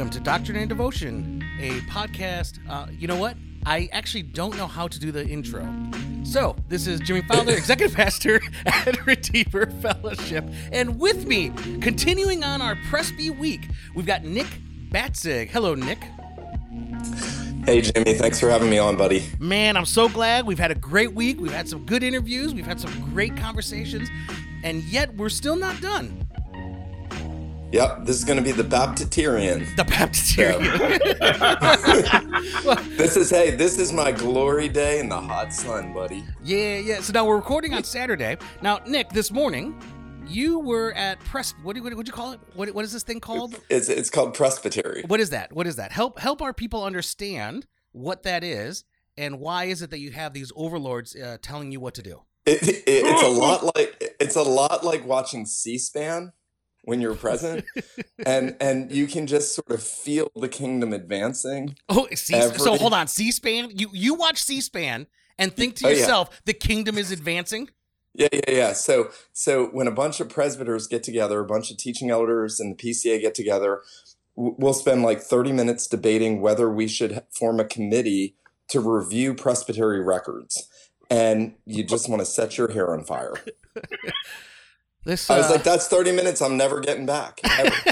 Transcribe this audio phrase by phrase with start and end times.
[0.00, 2.58] Welcome to Doctrine and Devotion, a podcast.
[2.66, 3.36] Uh, you know what?
[3.66, 5.68] I actually don't know how to do the intro.
[6.22, 10.46] So, this is Jimmy Fowler, Executive Pastor at Redeemer Fellowship.
[10.72, 11.50] And with me,
[11.82, 14.46] continuing on our Presby week, we've got Nick
[14.88, 15.50] Batzig.
[15.50, 15.98] Hello, Nick.
[17.66, 18.14] Hey, Jimmy.
[18.14, 19.26] Thanks for having me on, buddy.
[19.38, 20.46] Man, I'm so glad.
[20.46, 21.38] We've had a great week.
[21.38, 22.54] We've had some good interviews.
[22.54, 24.08] We've had some great conversations.
[24.64, 26.26] And yet, we're still not done.
[27.72, 29.64] Yep, this is going to be the Baptitarian.
[29.76, 30.98] The Baptitarian.
[32.96, 36.24] this is hey, this is my glory day in the hot sun, buddy.
[36.42, 37.00] Yeah, yeah.
[37.00, 38.38] So now we're recording on Saturday.
[38.60, 39.80] Now, Nick, this morning
[40.26, 41.54] you were at press.
[41.62, 42.40] What do what would you call it?
[42.54, 43.54] What what is this thing called?
[43.70, 45.04] It's it's called presbytery.
[45.06, 45.52] What is that?
[45.52, 45.92] What is that?
[45.92, 48.84] Help help our people understand what that is
[49.16, 52.22] and why is it that you have these overlords uh, telling you what to do?
[52.46, 56.32] It, it, it's a lot like it's a lot like watching C-SPAN
[56.90, 57.64] when you're present.
[58.26, 62.58] And and you can just sort of feel the kingdom advancing oh C- every...
[62.58, 63.06] so hold on.
[63.06, 63.70] C-span?
[63.72, 65.06] You you watch c-span
[65.38, 66.40] and think to yourself oh, yeah.
[66.44, 67.70] the kingdom is advancing?
[68.12, 68.72] Yeah yeah yeah.
[68.74, 72.76] So so when a bunch of presbyters get together a bunch of teaching elders and
[72.76, 73.80] the pca get together
[74.36, 78.36] we'll spend like 30 minutes debating whether we should form a committee
[78.68, 80.68] to review presbytery records.
[81.10, 83.34] And you just want to set your hair on fire
[85.04, 87.40] This I was uh, like, that's 30 minutes I'm never getting back.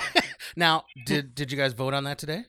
[0.56, 2.44] now, did did you guys vote on that today?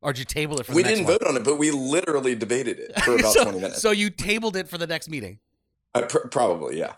[0.00, 1.18] Or did you table it for We didn't one?
[1.18, 3.82] vote on it, but we literally debated it for about so, 20 minutes.
[3.82, 5.38] So you tabled it for the next meeting?
[5.94, 6.94] Uh, pr- probably, yeah.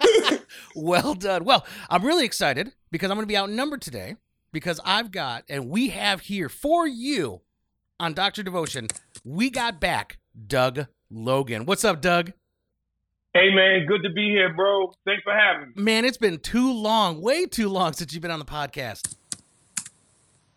[0.74, 1.44] well done.
[1.44, 4.16] Well, I'm really excited because I'm going to be outnumbered today
[4.52, 7.42] because I've got, and we have here for you
[8.00, 8.42] on Dr.
[8.42, 8.88] Devotion,
[9.24, 11.66] we got back Doug Logan.
[11.66, 12.32] What's up, Doug?
[13.34, 14.92] Hey man, good to be here, bro.
[15.06, 15.82] Thanks for having me.
[15.82, 19.14] Man, it's been too long, way too long since you've been on the podcast.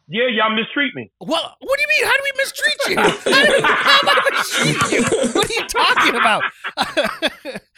[0.09, 1.09] Yeah, y'all mistreat me.
[1.21, 2.05] Well, what do you mean?
[2.05, 2.97] How do we mistreat you?
[2.97, 5.03] How, do, how am I mistreat you?
[5.31, 6.43] What are you talking about?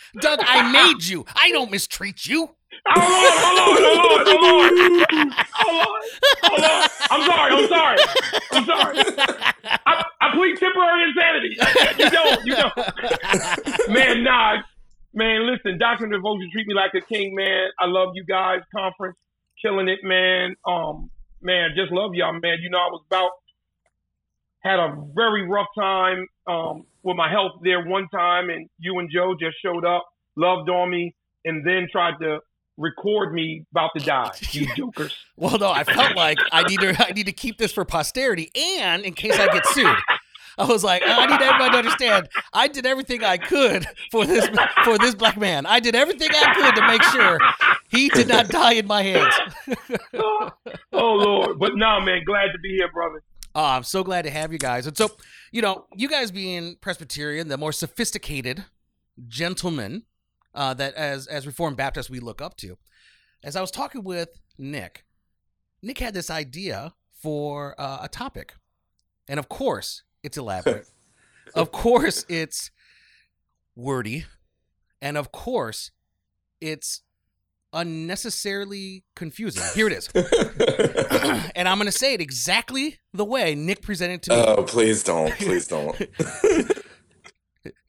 [0.20, 1.26] Doug, I made you.
[1.36, 2.50] I don't mistreat you.
[2.88, 5.32] Hold on, hold on, hold on, hold on.
[5.54, 5.88] Hold on,
[6.44, 6.90] hold on.
[7.12, 7.98] I'm sorry, I'm sorry.
[8.52, 8.98] I'm sorry.
[9.86, 11.56] I, I plead temporary insanity.
[12.00, 13.90] You don't, you don't.
[13.90, 14.58] Man, nah,
[15.18, 17.70] Man, listen, Doctrine and Devotion treat me like a king, man.
[17.80, 18.60] I love you guys.
[18.72, 19.18] Conference,
[19.60, 20.56] killing it, man.
[20.64, 21.10] Um,
[21.42, 22.58] man, just love y'all, man.
[22.62, 23.32] You know, I was about
[24.60, 29.10] had a very rough time um, with my health there one time, and you and
[29.12, 32.38] Joe just showed up, loved on me, and then tried to
[32.78, 34.30] record me about to die.
[34.52, 35.16] You jokers.
[35.36, 38.52] well, no, I felt like I need to I need to keep this for posterity,
[38.56, 39.88] and in case I get sued.
[40.58, 42.30] I was like, I need everybody to understand.
[42.54, 44.48] I did everything I could for this
[44.84, 45.66] for this black man.
[45.66, 47.40] I did everything I could to make sure
[47.90, 49.34] he did not die in my hands.
[50.16, 50.50] oh,
[50.94, 53.24] oh Lord, but no, man, glad to be here, brother.
[53.54, 54.88] Oh, I'm so glad to have you guys.
[54.88, 55.12] And so,
[55.52, 58.66] you know, you guys being Presbyterian, the more sophisticated
[59.28, 60.04] gentlemen
[60.54, 62.78] uh, that as as Reformed Baptists we look up to.
[63.44, 65.06] As I was talking with Nick,
[65.82, 68.56] Nick had this idea for uh, a topic,
[69.28, 70.88] and of course, it's elaborate.
[71.56, 72.72] of course, it's
[73.76, 74.26] wordy.
[75.02, 75.92] And of course,
[76.60, 77.02] it's
[77.74, 79.64] unnecessarily confusing.
[79.76, 80.10] Here it is.
[81.56, 84.44] and I'm going to say it exactly the way Nick presented to me.
[84.48, 85.32] Oh, please don't.
[85.34, 85.96] Please don't.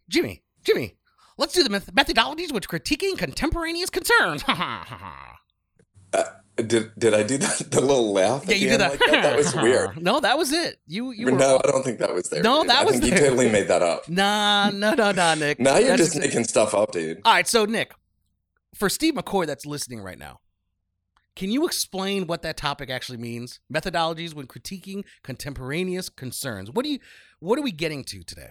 [0.08, 0.96] Jimmy, Jimmy,
[1.36, 4.44] let's do the methodologies which critiquing contemporaneous concerns.
[4.48, 6.24] uh,
[6.66, 8.44] did did I do that the little laugh?
[8.46, 8.92] Yeah, you did that.
[8.92, 9.22] Like that.
[9.22, 9.36] that.
[9.36, 10.02] was weird.
[10.02, 10.78] no, that was it.
[10.86, 11.26] You you.
[11.26, 11.60] Were no, wrong.
[11.64, 12.42] I don't think that was there.
[12.42, 12.70] No, dude.
[12.70, 13.24] that I was think there.
[13.24, 14.08] You totally made that up.
[14.18, 15.60] Nah, no, no, no, Nick.
[15.60, 17.20] now you're that's just making stuff up, dude.
[17.24, 17.92] All right, so Nick,
[18.74, 20.40] for Steve McCoy that's listening right now,
[21.36, 23.60] can you explain what that topic actually means?
[23.72, 26.70] Methodologies when critiquing contemporaneous concerns.
[26.70, 26.98] What do you
[27.38, 28.50] what are we getting to today?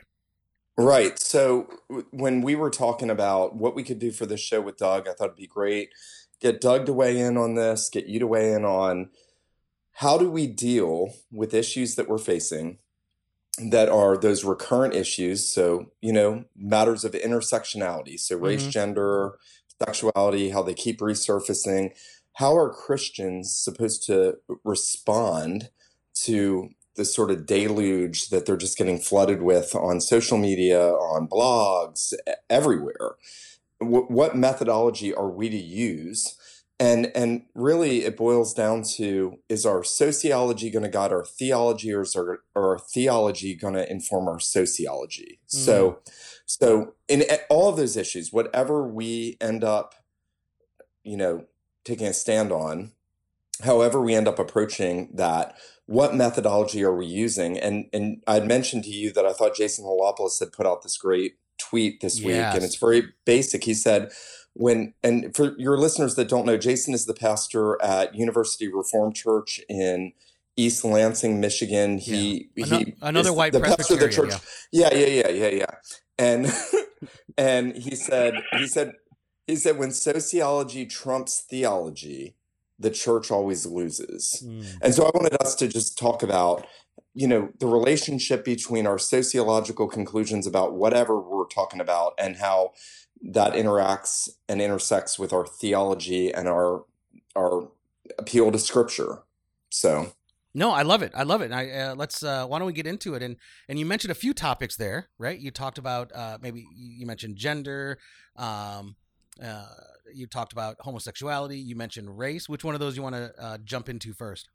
[0.77, 1.17] Right.
[1.19, 1.67] So
[2.11, 5.13] when we were talking about what we could do for this show with Doug, I
[5.13, 5.89] thought it'd be great
[6.39, 9.09] get Doug to weigh in on this, get you to weigh in on
[9.93, 12.77] how do we deal with issues that we're facing
[13.57, 15.47] that are those recurrent issues.
[15.47, 18.19] So, you know, matters of intersectionality.
[18.19, 18.69] So, race, mm-hmm.
[18.69, 19.39] gender,
[19.83, 21.91] sexuality, how they keep resurfacing.
[22.33, 25.69] How are Christians supposed to respond
[26.25, 31.27] to the sort of deluge that they're just getting flooded with on social media, on
[31.27, 32.13] blogs,
[32.49, 33.15] everywhere?
[33.79, 36.35] What methodology are we to use?
[36.79, 41.91] And and really, it boils down to: is our sociology going to guide our theology,
[41.91, 45.39] or is our, our theology going to inform our sociology?
[45.47, 45.65] Mm.
[45.65, 45.99] So,
[46.45, 49.95] so in all of those issues, whatever we end up,
[51.03, 51.45] you know,
[51.83, 52.91] taking a stand on,
[53.63, 55.57] however we end up approaching that,
[55.87, 57.57] what methodology are we using?
[57.57, 60.97] And and I'd mentioned to you that I thought Jason Helopoulos had put out this
[60.97, 63.63] great tweet this week, and it's very basic.
[63.63, 64.11] He said,
[64.53, 69.15] when and for your listeners that don't know, Jason is the pastor at University Reformed
[69.15, 70.13] Church in
[70.55, 71.99] East Lansing, Michigan.
[71.99, 74.33] He, Ano- he another white the pastor of the church.
[74.71, 75.75] Yeah, yeah, yeah, yeah, yeah.
[76.17, 76.51] And
[77.37, 78.93] and he said he said
[79.45, 82.35] he said when sociology trumps theology,
[82.79, 84.43] the church always loses.
[84.45, 84.65] Mm.
[84.81, 86.65] And so I wanted us to just talk about,
[87.17, 92.73] you know, the relationship between our sociological conclusions about whatever we're talking about and how
[93.23, 96.85] that interacts and intersects with our theology and our
[97.35, 97.69] our
[98.19, 99.23] appeal to scripture.
[99.71, 100.13] So
[100.53, 101.11] No, I love it.
[101.15, 101.51] I love it.
[101.51, 102.21] I, uh, let's.
[102.21, 103.23] Uh, why don't we get into it?
[103.23, 103.37] And
[103.67, 105.39] and you mentioned a few topics there, right?
[105.39, 107.97] You talked about uh, maybe you mentioned gender.
[108.35, 108.95] Um,
[109.43, 109.65] uh,
[110.13, 111.57] you talked about homosexuality.
[111.57, 112.47] You mentioned race.
[112.47, 114.49] Which one of those you want to uh, jump into first?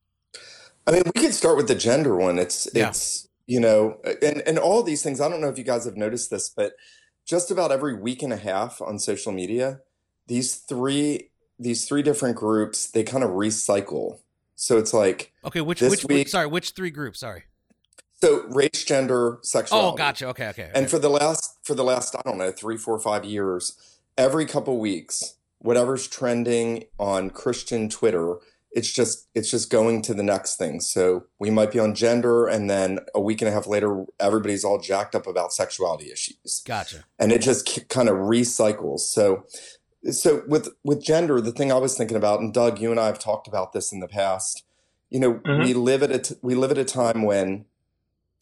[0.86, 2.38] I mean, we could start with the gender one.
[2.38, 2.88] It's Yeah.
[2.88, 5.20] it's you know, and and all these things.
[5.20, 6.74] I don't know if you guys have noticed this, but
[7.24, 9.80] just about every week and a half on social media,
[10.26, 14.18] these three these three different groups they kind of recycle.
[14.56, 17.20] So it's like Okay, which which, week- sorry, which three groups?
[17.20, 17.44] Sorry.
[18.20, 19.92] so race, gender, sexuality.
[19.94, 20.26] Oh, gotcha.
[20.28, 20.70] Okay, okay.
[20.74, 20.86] And okay.
[20.86, 23.74] for the last for the last I don't know three, four, five years,
[24.16, 28.36] every couple weeks, whatever's trending on Christian Twitter,
[28.74, 30.80] it's just it's just going to the next thing.
[30.80, 34.64] So we might be on gender, and then a week and a half later, everybody's
[34.64, 37.04] all jacked up about sexuality issues, gotcha.
[37.18, 39.00] and it just k- kind of recycles.
[39.00, 39.44] So.
[40.10, 43.06] So with with gender, the thing I was thinking about, and Doug, you and I
[43.06, 44.64] have talked about this in the past.
[45.10, 45.62] You know, Mhm.
[45.64, 47.66] we live at a t- we live at a time when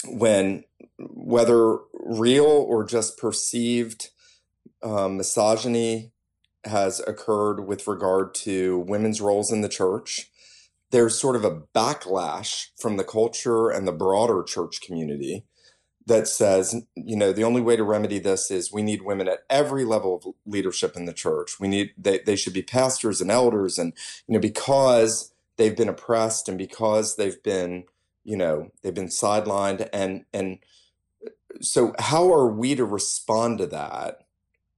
[0.09, 0.65] when
[0.99, 4.09] whether real or just perceived
[4.83, 6.13] um, misogyny
[6.65, 10.31] has occurred with regard to women's roles in the church.
[10.91, 15.45] There's sort of a backlash from the culture and the broader church community
[16.07, 19.45] that says, you know, the only way to remedy this is we need women at
[19.49, 21.61] every level of leadership in the church.
[21.61, 23.93] We need they, they should be pastors and elders, and
[24.27, 27.85] you know, because they've been oppressed and because they've been
[28.25, 30.59] you know they've been sidelined and and
[31.61, 34.25] so how are we to respond to that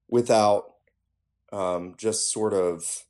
[0.09, 0.72] without
[1.53, 3.05] um, just sort of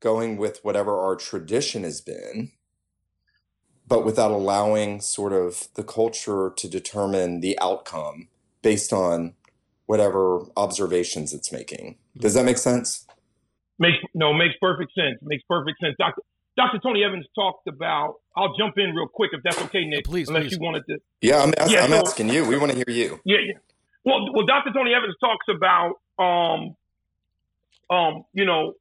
[0.00, 2.52] going with whatever our tradition has been
[3.86, 8.28] but without allowing sort of the culture to determine the outcome
[8.62, 9.34] based on
[9.86, 13.06] whatever observations it's making does that make sense
[13.80, 15.18] Makes no makes perfect sense.
[15.22, 15.94] Makes perfect sense.
[16.00, 16.20] Doctor
[16.56, 16.80] Dr.
[16.82, 18.16] Tony Evans talked about.
[18.36, 20.04] I'll jump in real quick if that's okay, Nick.
[20.04, 20.52] Please, unless please.
[20.54, 20.98] you wanted to.
[21.20, 23.52] yeah i'm, ask, Yeah, I'm so- asking you we want to hear you Yeah, yeah.
[24.04, 24.72] Well, well, Dr.
[24.74, 26.74] Tony Evans talks about, um,
[27.90, 28.74] um, you know,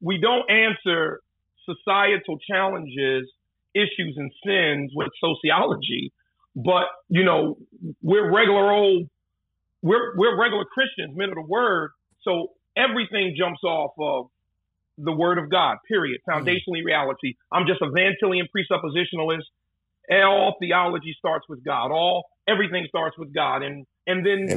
[0.00, 1.20] we don't answer
[1.64, 3.30] societal challenges,
[3.74, 6.12] issues, and sins with sociology,
[6.54, 7.56] but you know,
[8.02, 9.08] we're regular old,
[9.82, 11.90] we're we're regular Christians, men of the Word,
[12.22, 14.26] so everything jumps off of
[14.98, 15.78] the Word of God.
[15.88, 16.20] Period.
[16.28, 17.34] Foundationally, reality.
[17.52, 19.42] I'm just a Van Tillian presuppositionalist.
[20.10, 21.90] All theology starts with God.
[21.90, 24.48] All everything starts with God, and and then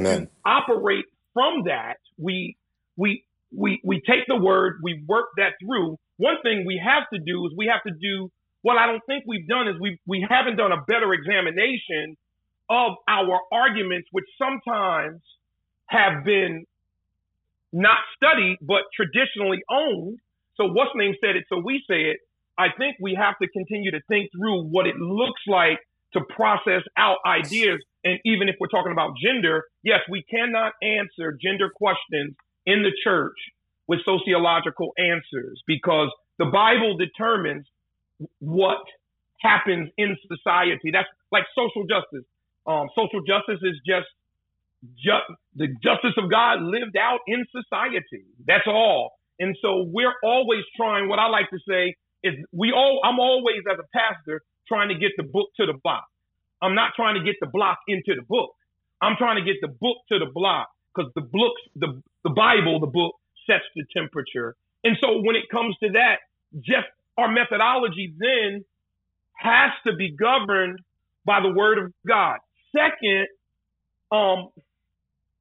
[0.44, 1.96] operate from that.
[2.18, 2.56] We
[2.96, 3.24] we
[3.54, 5.96] we we take the word, we work that through.
[6.16, 8.30] One thing we have to do is we have to do
[8.62, 12.16] what I don't think we've done is we we haven't done a better examination
[12.68, 15.20] of our arguments, which sometimes
[15.86, 16.64] have been
[17.72, 20.18] not studied but traditionally owned.
[20.56, 22.18] So what's name said it, so we say it.
[22.58, 25.78] I think we have to continue to think through what it looks like
[26.14, 27.78] to process out ideas.
[28.04, 32.34] And even if we're talking about gender, yes, we cannot answer gender questions
[32.68, 33.38] in the church
[33.88, 37.66] with sociological answers because the Bible determines
[38.40, 38.84] what
[39.40, 40.90] happens in society.
[40.92, 42.28] That's like social justice.
[42.66, 44.06] Um, social justice is just
[44.96, 48.26] ju- the justice of God lived out in society.
[48.46, 49.12] That's all.
[49.40, 51.08] And so we're always trying.
[51.08, 53.00] What I like to say is, we all.
[53.04, 56.04] I'm always as a pastor trying to get the book to the block.
[56.60, 58.50] I'm not trying to get the block into the book.
[59.00, 62.80] I'm trying to get the book to the block because the books, the the Bible,
[62.80, 63.14] the book
[63.46, 64.56] sets the temperature.
[64.84, 66.16] And so when it comes to that,
[66.60, 66.86] just
[67.16, 68.64] our methodology then
[69.34, 70.80] has to be governed
[71.24, 72.38] by the word of God.
[72.72, 73.26] Second,
[74.10, 74.48] um,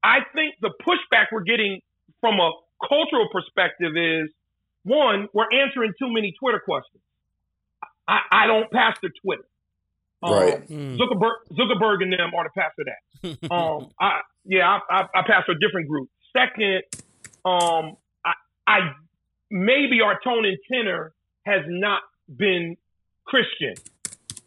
[0.03, 1.81] I think the pushback we're getting
[2.21, 2.51] from a
[2.87, 4.29] cultural perspective is
[4.83, 7.01] one, we're answering too many Twitter questions.
[8.07, 9.43] I, I don't pastor Twitter.
[10.23, 10.67] Um, Right.
[10.69, 10.97] Mm.
[10.97, 13.37] Zuckerberg, Zuckerberg and them are the pastor that.
[13.51, 16.09] Um, I, yeah, I, I, I pastor a different group.
[16.35, 16.83] Second,
[17.45, 18.33] um, I,
[18.67, 18.79] I
[19.49, 21.13] maybe our tone and tenor
[21.45, 22.77] has not been
[23.25, 23.73] Christian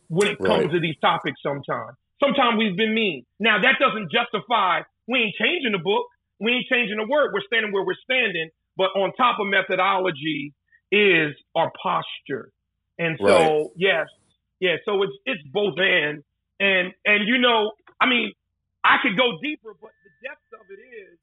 [0.09, 0.71] when it comes Right.
[0.73, 1.97] to these topics sometimes.
[2.23, 3.25] Sometimes we've been mean.
[3.39, 6.07] Now that doesn't justify we ain't changing the book.
[6.39, 7.31] We ain't changing the word.
[7.35, 8.51] We're standing where we're standing.
[8.77, 10.55] But on top of methodology
[10.93, 12.53] is our posture.
[12.99, 13.67] And so Right.
[13.77, 14.07] yes,
[14.61, 16.23] yeah, so it's it's both and
[16.61, 18.33] and and you know, I mean,
[18.85, 21.19] I could go deeper, but the depth of it is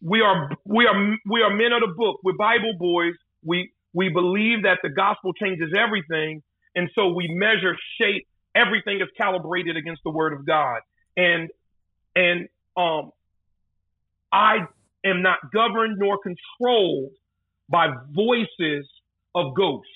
[0.00, 2.20] we are we are we are men of the book.
[2.22, 3.14] We're Bible boys.
[3.44, 6.42] We we believe that the gospel changes everything,
[6.76, 10.80] and so we measure, shape everything is calibrated against the word of God.
[11.16, 11.50] And
[12.14, 13.10] and um,
[14.32, 14.58] I
[15.04, 17.12] am not governed nor controlled
[17.68, 18.88] by voices
[19.34, 19.90] of ghosts.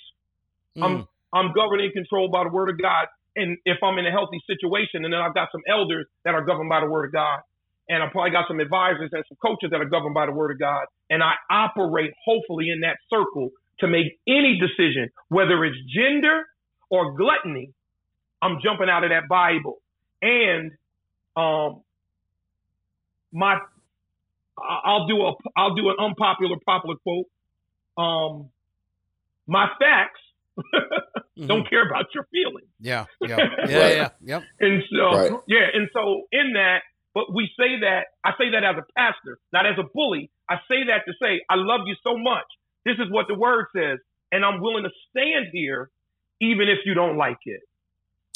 [0.76, 0.82] Mm.
[0.82, 1.08] I'm
[1.54, 3.06] governed and controlled by the word of God.
[3.36, 6.44] And if I'm in a healthy situation, and then I've got some elders that are
[6.44, 7.40] governed by the word of God,
[7.88, 10.52] and I probably got some advisors and some coaches that are governed by the word
[10.52, 13.50] of God, and I operate hopefully in that circle
[13.80, 16.44] to make any decision, whether it's gender
[16.90, 17.72] or gluttony,
[18.40, 19.78] I'm jumping out of that Bible.
[20.22, 20.72] And
[21.36, 21.82] um,
[23.32, 23.58] my
[24.58, 27.26] I'll do a I'll do an unpopular popular quote.
[27.98, 28.50] Um,
[29.46, 30.20] my facts
[31.38, 31.48] Mhm.
[31.48, 32.68] don't care about your feelings.
[32.80, 33.96] Yeah, yeah, yeah, Right.
[33.96, 34.44] yeah, yep.
[34.60, 35.32] And so, Right.
[35.48, 36.82] yeah, and so in that,
[37.14, 40.30] but we say that, I say that as a pastor, not as a bully.
[40.48, 42.44] I say that to say, I love you so much.
[42.84, 43.98] This is what the word says.
[44.32, 45.90] And I'm willing to stand here
[46.40, 47.60] even if you don't like it.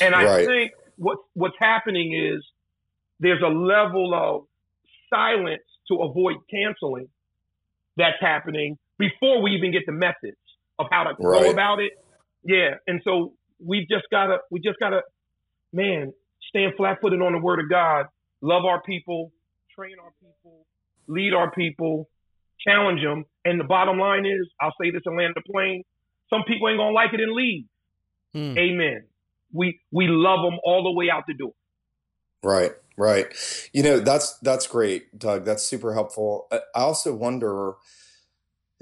[0.01, 0.47] And I Right.
[0.47, 2.45] think what, what's happening is
[3.21, 4.47] there's a level of
[5.11, 7.09] silence to avoid canceling
[7.97, 10.37] that's happening before we even get the methods
[10.79, 11.47] of how to Right.
[11.47, 11.93] go about it.
[12.49, 12.77] Yeah.
[12.87, 15.03] And so we've just gotta, we just gotta,
[15.73, 16.15] man,
[16.49, 18.07] stand flat footed on the word of God,
[18.41, 19.33] love our people,
[19.77, 20.65] train our people,
[21.07, 22.09] lead our people,
[22.67, 23.27] challenge them.
[23.45, 25.83] And the bottom line is, I'll say this and land the plane.
[26.31, 27.65] Some people ain't gonna like it and leave.
[28.35, 28.59] Mm.
[28.59, 29.05] Amen.
[29.53, 31.53] We we love them all the way out the door.
[32.43, 33.27] Right, right.
[33.75, 35.45] You know, that's that's great, Doug.
[35.45, 36.49] That's super helpful.
[36.51, 37.77] I I also wonder r-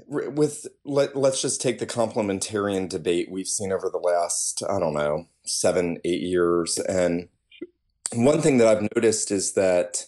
[0.07, 4.93] with let let's just take the complementarian debate we've seen over the last, I don't
[4.93, 6.79] know, seven, eight years.
[6.79, 7.29] And
[8.13, 10.05] one thing that I've noticed is that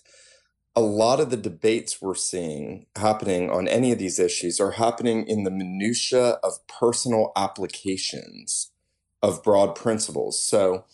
[0.76, 5.28] a lot of the debates we're seeing happening on any of these issues are happening
[5.28, 8.72] in the minutia of personal applications
[9.22, 10.42] of broad principles.
[10.42, 10.86] So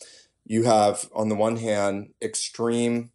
[0.45, 3.11] you have on the one hand extreme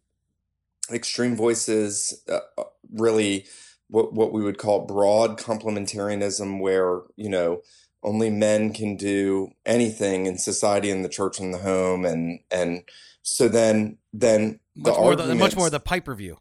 [0.91, 3.45] extreme voices uh, uh, really
[3.91, 7.61] what what we would call broad complementarianism where you know
[8.03, 12.83] only men can do anything in society in the church and the home and and
[13.21, 16.37] so then then the Much more, the, much more the Piper view.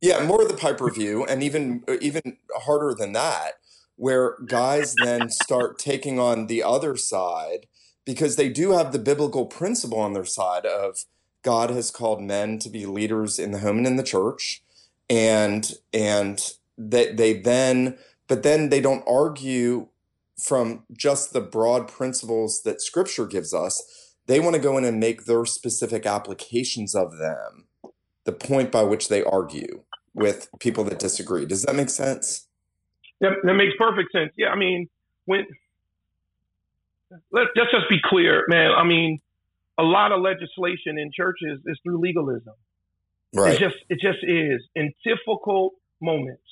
[0.00, 3.54] yeah, more of the Piper view, and even even harder than that,
[3.96, 7.66] where guys then start taking on the other side
[8.04, 11.06] because they do have the biblical principle on their side of
[11.42, 14.62] God has called men to be leaders in the home and in the church,
[15.08, 17.96] and and that they then
[18.28, 19.88] but then they don't argue
[20.38, 23.82] from just the broad principles that Scripture gives us.
[24.26, 27.66] They want to go in and make their specific applications of them
[28.24, 29.82] the point by which they argue
[30.14, 31.44] with people that disagree.
[31.44, 32.46] Does that make sense?
[33.20, 34.32] That, that makes perfect sense.
[34.36, 34.88] Yeah, I mean,
[35.26, 35.44] when
[37.30, 38.72] let, let's just be clear, man.
[38.76, 39.20] I mean,
[39.78, 42.54] a lot of legislation in churches is through legalism.
[43.34, 43.54] Right.
[43.54, 46.42] It just it just is in difficult moments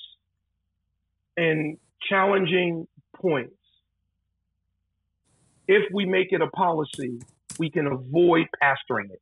[1.37, 1.77] and
[2.09, 3.53] challenging points.
[5.67, 7.19] If we make it a policy,
[7.57, 9.21] we can avoid pastoring it.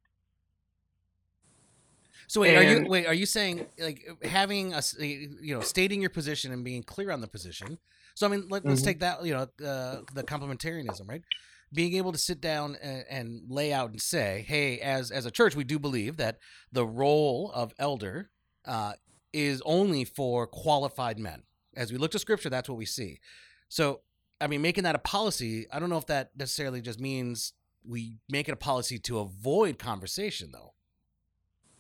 [2.27, 3.05] So wait, are you wait?
[3.07, 7.21] Are you saying like having a you know stating your position and being clear on
[7.21, 7.77] the position?
[8.15, 8.85] So I mean, let, let's Mhm.
[8.85, 11.21] take that you know uh, the complementarianism, right?
[11.73, 15.31] Being able to sit down and, and lay out and say, hey, as as a
[15.31, 16.37] church, we do believe that
[16.71, 18.31] the role of elder
[18.65, 18.93] uh,
[19.33, 21.43] is only for qualified men.
[21.75, 23.19] As we look to Scripture, that's what we see.
[23.69, 24.01] So
[24.39, 27.53] I mean, making that a policy, I don't know if that necessarily just means
[27.87, 30.73] we make it a policy to avoid conversation, though.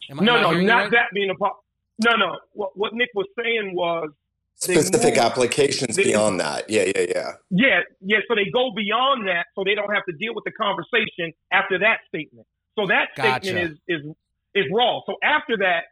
[0.09, 0.91] Am I- no, am I no, hearing not right?
[0.91, 1.57] that being a po-
[2.05, 2.37] no, no.
[2.53, 4.09] What, what Nick was saying was
[4.55, 6.69] Specific move- applications they- beyond that.
[6.69, 7.31] Yeah, yeah, yeah.
[7.49, 8.17] Yeah, yeah.
[8.27, 11.79] So they go beyond that, so they don't have to deal with the conversation after
[11.79, 12.45] that statement.
[12.75, 13.45] So that Gotcha.
[13.47, 14.15] statement is is
[14.53, 14.99] is raw.
[15.07, 15.85] So after that,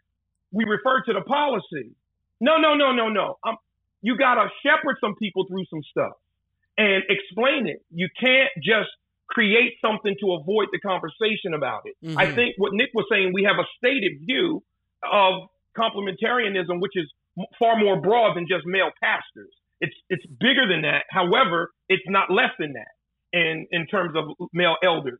[0.51, 1.95] we refer to the policy.
[2.39, 3.37] No, no, no, no, no.
[3.43, 3.57] Um,
[4.01, 6.13] you gotta shepherd some people through some stuff
[6.77, 7.81] and explain it.
[7.91, 8.89] You can't just
[9.27, 11.95] create something to avoid the conversation about it.
[12.17, 12.35] I Mhm.
[12.35, 14.63] think what Nick was saying, we have a stated view
[15.03, 17.11] of complementarianism, which is
[17.57, 19.51] far more broad than just male pastors.
[19.81, 21.05] It's it's bigger than that.
[21.09, 22.87] However, it's not less than that.
[23.31, 25.19] in in terms of male elders.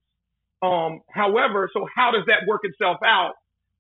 [0.64, 3.36] Um, however, so how does that work itself out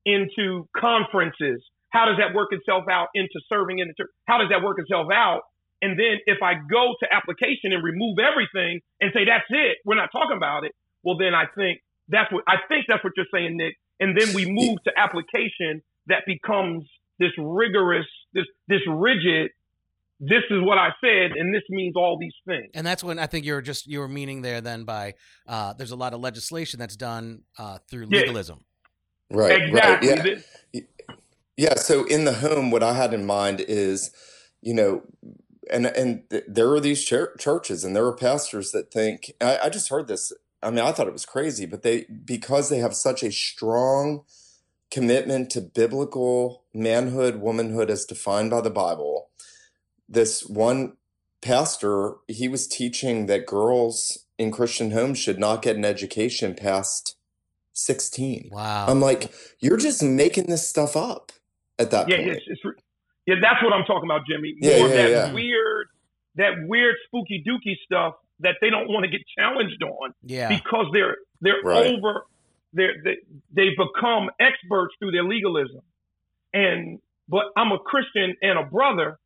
[0.05, 1.67] into conferences?
[1.91, 4.09] How does that work itself out into serving in the church?
[4.25, 5.41] How does that work itself out?
[5.81, 9.95] And then if I go to application and remove everything and say that's it, we're
[9.95, 10.73] not talking about it.
[11.03, 11.79] Well, then I think
[12.09, 13.75] that's what I think that's what you're saying, Nick.
[13.99, 16.85] And then we move to application that becomes
[17.17, 19.51] this rigorous, this this rigid.
[20.21, 22.71] This is what I said, and this means all these things.
[22.73, 25.13] And that's when I think you're just you were meaning there then by
[25.47, 28.19] uh, there's a lot of legislation that's done uh, through Yeah.
[28.19, 28.65] legalism.
[29.31, 29.61] Right.
[29.61, 30.09] exactly.
[30.09, 30.43] Right.
[30.73, 30.81] Yeah.
[31.59, 31.75] Yeah.
[31.75, 34.11] So in the home, what I had in mind is,
[34.61, 35.01] you know,
[35.69, 39.33] and and th- there are these chur- churches and there are pastors that think.
[39.41, 40.31] I, I just heard this.
[40.63, 44.23] I mean, I thought it was crazy, but they because they have such a strong
[44.89, 49.27] commitment to biblical manhood, womanhood as defined by the Bible.
[50.07, 50.93] This one
[51.41, 57.17] pastor, he was teaching that girls in Christian homes should not get an education past
[57.73, 58.49] sixteen.
[58.49, 58.87] Wow.
[58.87, 61.33] I'm like, you're just making this stuff up
[61.79, 62.29] at that Yeah, point.
[62.29, 62.61] it's, it's,
[63.25, 64.55] yeah, that's what I'm talking about, Jimmy.
[64.59, 65.33] Yeah, More of yeah, that yeah.
[65.33, 65.87] weird,
[66.35, 70.49] that weird spooky dooky stuff that they don't want to get challenged on yeah.
[70.49, 71.93] because they're they're Right.
[71.93, 72.25] over
[72.73, 73.17] they're, they
[73.53, 75.81] they've become experts through their legalism.
[76.53, 79.17] And but I'm a Christian and a brother,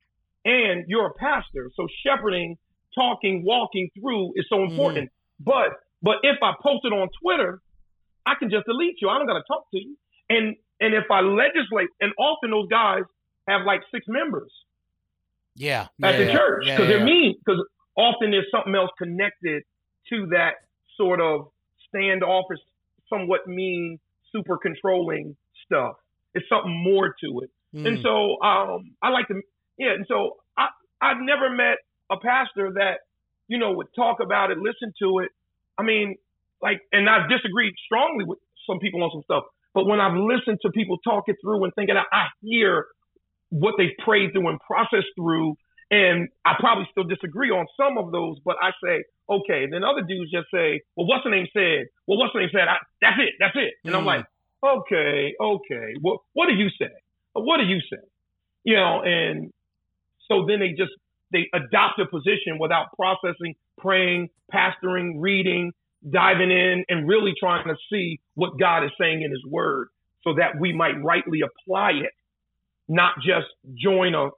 [0.44, 2.58] and you're a pastor, so shepherding,
[2.96, 5.10] talking, walking through is so important.
[5.10, 5.44] Mm-hmm.
[5.46, 7.62] But but if I post it on Twitter,
[8.26, 9.10] I can just delete you.
[9.10, 9.96] I don't got to talk to you.
[10.30, 13.04] And and if I legislate, and often those guys
[13.48, 14.52] have like six members
[15.56, 15.88] Yeah.
[16.04, 17.04] at yeah, the church because yeah, they're yeah.
[17.06, 17.36] mean.
[17.46, 17.64] Because
[17.96, 19.64] often there's something else connected
[20.10, 20.54] to that
[20.98, 21.48] sort of
[21.90, 22.60] standoffish,
[23.10, 24.00] somewhat mean,
[24.32, 25.96] super controlling stuff.
[26.34, 27.52] It's something more to it.
[27.74, 28.02] And Mm.
[28.04, 29.42] so um, I like to,
[29.78, 29.94] yeah.
[29.94, 30.68] And so I
[31.02, 31.78] I've never met
[32.12, 33.00] a pastor that
[33.48, 35.30] you know would talk about it, listen to it.
[35.78, 36.16] I mean,
[36.62, 39.44] like, and I've disagreed strongly with some people on some stuff.
[39.74, 42.86] But when I've listened to people talk it through and think it out, I hear
[43.50, 45.56] what they've prayed through and processed through.
[45.92, 49.64] And I probably still disagree on some of those, but I say, okay.
[49.64, 51.86] And then other dudes just say, well, what's the name said?
[52.08, 52.68] Well, what's the name said?
[52.68, 53.34] I, that's it.
[53.40, 53.74] That's it.
[53.86, 54.08] And I'm Mm.
[54.08, 54.26] like,
[54.64, 55.94] okay, okay.
[56.02, 56.90] What, what do you say?
[57.34, 58.02] What do you say?
[58.64, 59.52] You know, and
[60.28, 60.92] so then they just,
[61.32, 65.74] they adopt a position without processing, praying, pastoring, reading,
[66.10, 69.90] diving in, and really trying to see what God is saying in His Word,
[70.24, 72.12] so that we might rightly apply it,
[72.88, 74.30] not just join a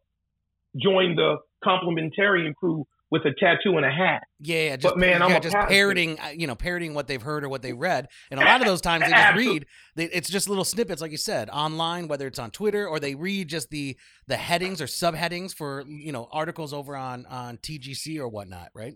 [0.77, 4.23] join the complementarian crew with a tattoo and a hat.
[4.39, 5.73] Yeah, yeah, just, But, man, I'm yeah, a just pastor.
[5.73, 8.61] parroting, uh, you know, parroting what they've heard or what they read, and a lot
[8.61, 9.65] of those times they just read.
[9.95, 13.15] They, it's just little snippets, like you said, online, whether it's on Twitter or they
[13.15, 13.95] read just the
[14.27, 18.95] the headings or subheadings for you know articles over on on TGC or whatnot, right?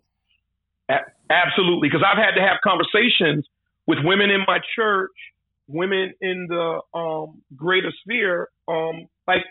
[1.30, 3.46] Absolutely, because I've had to have conversations
[3.88, 5.12] with women in my church,
[5.68, 8.50] women in the um, greater sphere.
[8.68, 9.44] Um, like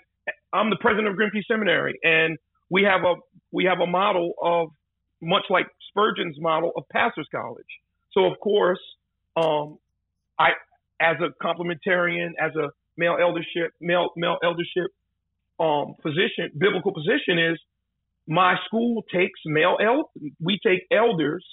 [0.53, 2.38] I'm the president of Grimke Seminary, and
[2.70, 3.14] we have a
[3.53, 4.70] we have a model of
[5.22, 7.66] much like Spurgeon's model of pastors' college.
[8.12, 8.81] So of course,
[9.37, 9.79] um,
[10.38, 10.51] I
[11.01, 14.90] as a complementarian, as a male eldership, male male eldership
[15.61, 17.59] um, position, biblical position is
[18.28, 20.10] my school takes male el-
[20.40, 21.44] we take elders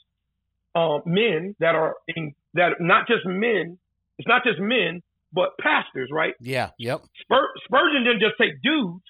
[0.75, 3.77] um, men that are in that not just men
[4.19, 5.01] it's not just men
[5.33, 6.69] but pastors right Yeah.
[6.77, 7.01] Yep.
[7.21, 9.03] Spur- spurgeon didn't just take dudes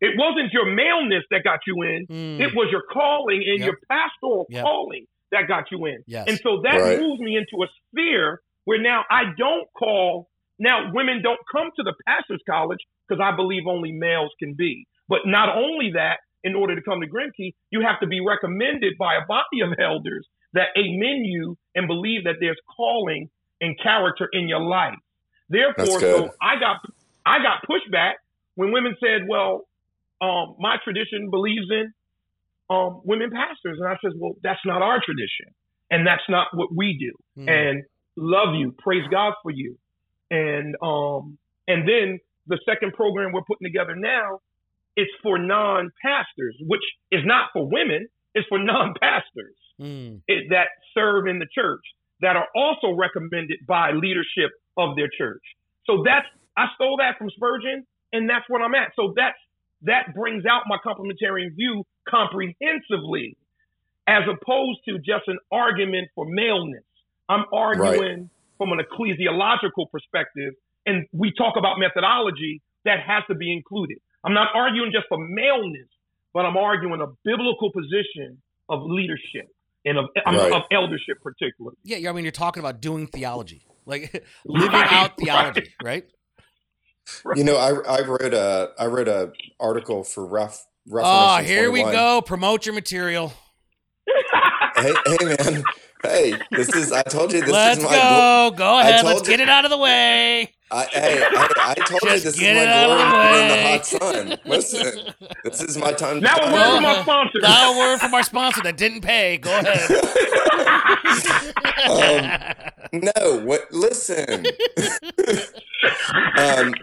[0.00, 3.66] it wasn't your maleness that got you in Mm, it was your calling and Yep.
[3.66, 4.62] your pastoral Yep.
[4.64, 6.24] calling that got you in yes.
[6.28, 6.98] and so that Right.
[7.00, 11.82] moves me into a sphere where now I don't call, now women don't come to
[11.82, 14.86] the pastor's college because I believe only males can be.
[15.08, 18.94] But not only that, in order to come to Grimke, you have to be recommended
[18.98, 23.28] by a body of elders that amen you and believe that there's calling
[23.60, 24.98] and character in your life.
[25.48, 26.76] Therefore, so I got
[27.26, 28.14] I got pushback
[28.54, 29.66] when women said, "Well,
[30.20, 31.92] um, my tradition believes in
[32.70, 35.54] um, women pastors," and I said, "Well, that's not our tradition,
[35.90, 37.82] and that's not what we do." Mm, and
[38.18, 39.78] love you, praise God for you.
[40.30, 44.40] And um and then the second program we're putting together now,
[44.98, 46.82] it's for non-pastors, which
[47.12, 51.84] is not for women, it's for non-pastors mm, that serve in the church
[52.20, 55.42] that are also recommended by leadership of their church.
[55.86, 58.90] So that's I stole that from Spurgeon, and that's what I'm at.
[58.96, 59.38] So that's
[59.82, 63.36] that brings out my complementarian view comprehensively,
[64.08, 66.82] as opposed to just an argument for maleness.
[67.28, 70.54] I'm arguing from an ecclesiological perspective,
[70.86, 73.98] and we talk about methodology that has to be included.
[74.24, 75.88] I'm not arguing just for maleness,
[76.34, 79.48] but I'm arguing a biblical position of leadership
[79.84, 80.52] and of, Right.
[80.52, 81.76] of eldership particularly.
[81.84, 86.04] Yeah, I mean, you're talking about doing theology, like living Right, out theology, right?
[87.34, 91.40] You know, I I wrote a I wrote a article for Ref Oh, Reformation ah,
[91.42, 92.20] here we go.
[92.22, 93.32] Promote your material.
[94.76, 95.64] Hey, hey, man.
[96.02, 96.92] Hey, this is.
[96.92, 97.90] I told you this Let's is my.
[97.90, 98.52] go.
[98.56, 99.04] Go ahead.
[99.04, 100.54] Let's you- get it out of the way.
[100.70, 103.86] I, hey, I, I told you Just this is my it glory in the hot
[103.86, 104.38] sun.
[104.44, 106.16] Listen, this is my time.
[106.16, 107.38] to Now a word from our sponsor.
[107.40, 109.38] Now a word from our sponsor that didn't pay.
[109.38, 109.88] Go ahead.
[111.88, 113.70] Um, no, what?
[113.72, 114.44] Listen.
[116.36, 116.74] um,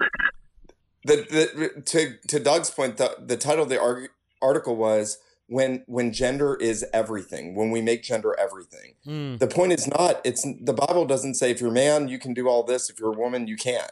[1.04, 4.10] the, the to to Doug's point, the, the title of the arg-
[4.41, 7.55] article was when when gender is everything.
[7.55, 8.95] When we make gender everything.
[9.03, 9.38] Hmm.
[9.38, 10.21] The point is not.
[10.23, 12.89] It's the Bible doesn't say if you're a man you can do all this.
[12.89, 13.91] If you're a woman you can't.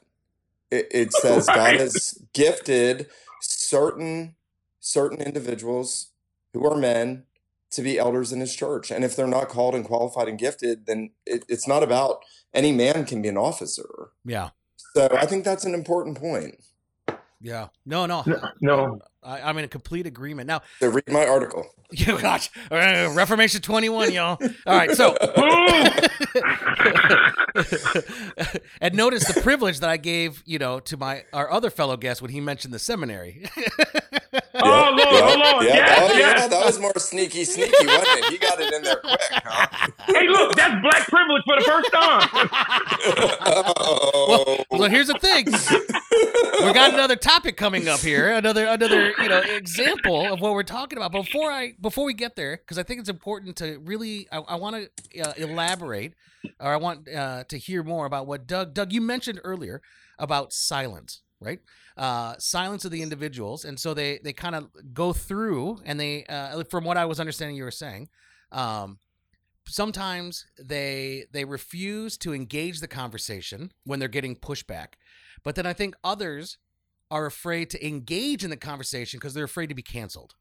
[0.72, 3.08] It, it says God has gifted
[3.42, 4.36] certain
[4.80, 6.12] certain individuals
[6.54, 7.24] who are men
[7.72, 8.92] to be elders in his church.
[8.92, 12.72] And if they're not called and qualified and gifted, then it, it's not about any
[12.72, 14.12] man can be an officer.
[14.24, 14.50] Yeah.
[14.94, 16.64] So I think that's an important point.
[17.42, 17.70] Yeah.
[17.86, 18.24] No, no.
[18.62, 19.00] no.
[19.26, 20.48] I, I'm in complete agreement.
[20.48, 21.66] Now, So read my article.
[21.92, 24.38] you gosh, uh, Reformation 21, y'all.
[24.66, 24.92] All right.
[24.92, 25.16] So,
[28.82, 32.22] and notice the privilege that I gave, you know, to my our other fellow guest
[32.22, 33.46] when he mentioned the seminary.
[34.56, 35.66] Oh, Lord, oh, Lord.
[35.66, 36.42] yeah, Yes, oh, yes.
[36.42, 38.26] yeah, that was more sneaky, sneaky, wasn't it?
[38.26, 39.88] He got it in there quick, huh?
[40.06, 42.30] Hey, look, that's black privilege for the first time.
[43.76, 44.64] oh.
[44.70, 45.46] well, here's the thing.
[46.68, 50.64] we got another topic coming up here another another you know example of what we're
[50.64, 54.28] talking about before i before we get there because i think it's important to really
[54.32, 56.14] i, I want to uh, elaborate
[56.60, 59.82] or i want uh, to hear more about what doug doug you mentioned earlier
[60.20, 61.60] about silence right
[61.98, 66.26] uh, silence of the individuals and so they they kind of go through and they
[66.26, 68.10] uh, from what i was understanding you were saying
[68.52, 69.00] um,
[69.68, 74.94] sometimes they they refuse to engage the conversation when they're getting pushback
[75.44, 76.58] but then I think others
[77.12, 80.36] are afraid to engage in the conversation because they're afraid to be canceled.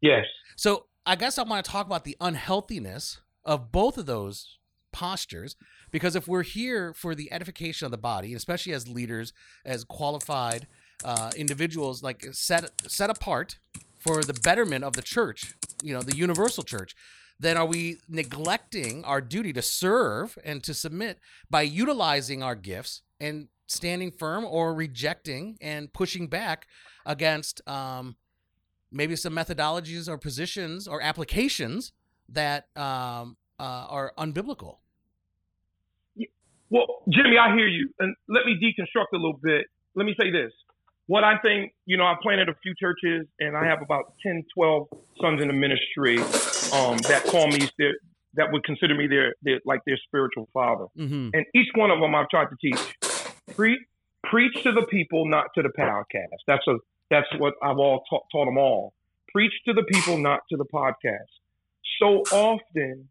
[0.00, 0.24] yes.
[0.56, 4.58] So I guess I want to talk about the unhealthiness of both of those
[4.94, 5.56] postures
[5.90, 9.32] because if we're here for the edification of the body, especially as leaders,
[9.64, 10.66] as qualified
[11.04, 13.58] uh, individuals, like set set apart
[13.98, 16.94] for the betterment of the church, you know, the universal church,
[17.40, 21.18] then are we neglecting our duty to serve and to submit
[21.50, 26.66] by utilizing our gifts and standing firm or rejecting and pushing back
[27.04, 28.16] against um,
[28.92, 31.92] maybe some methodologies or positions or applications
[32.28, 34.78] that um, uh, are unbiblical.
[36.74, 37.88] Well, Jimmy, I hear you.
[38.00, 39.66] And let me deconstruct a little bit.
[39.94, 40.50] Let me say this.
[41.06, 44.42] What I think, you know, I've planted a few churches and I have about 10,
[44.52, 44.88] 12
[45.20, 46.18] sons in the ministry
[46.72, 47.92] um, that call me, their,
[48.34, 50.86] that would consider me their, their, like their spiritual father.
[50.98, 51.28] Mm-hmm.
[51.32, 52.96] And each one of them I've tried to teach.
[53.54, 53.86] Pre-
[54.24, 56.40] preach to the people, not to the podcast.
[56.48, 56.78] That's a
[57.10, 58.94] that's what I've all taught, taught them all.
[59.30, 61.28] Preach to the people, not to the podcast.
[62.00, 63.08] So often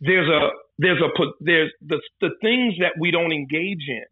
[0.00, 4.04] there's a there's a put there's the the things that we don't engage in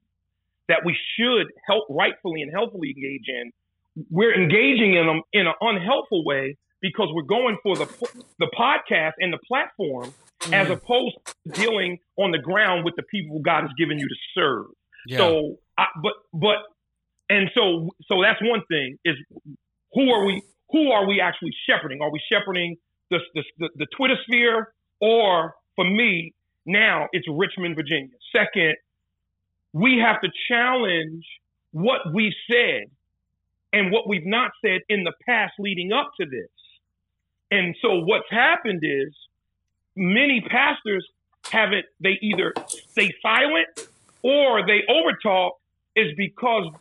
[0.68, 3.52] that we should help rightfully and helpfully engage in.
[4.10, 7.86] We're engaging in them in an unhelpful way because we're going for the
[8.38, 10.12] the podcast and the platform
[10.52, 10.72] as mm.
[10.72, 14.66] opposed to dealing on the ground with the people God has given you to serve.
[15.06, 15.18] yeah.
[15.18, 16.56] So, I, but but
[17.28, 19.16] and so so that's one thing is
[19.92, 22.02] who are we who are we actually shepherding?
[22.02, 22.76] Are we shepherding
[23.10, 26.32] the the, the, the Twitter sphere or for me
[26.66, 28.16] now it's Richmond, Virginia.
[28.34, 28.74] Second,
[29.72, 31.24] we have to challenge
[31.70, 32.90] what we said
[33.72, 36.48] and what we've not said in the past leading up to this.
[37.50, 39.14] And so what's happened is
[39.94, 41.06] many pastors
[41.50, 43.88] haven't they either stay silent
[44.22, 45.52] or they overtalk
[45.94, 46.72] is because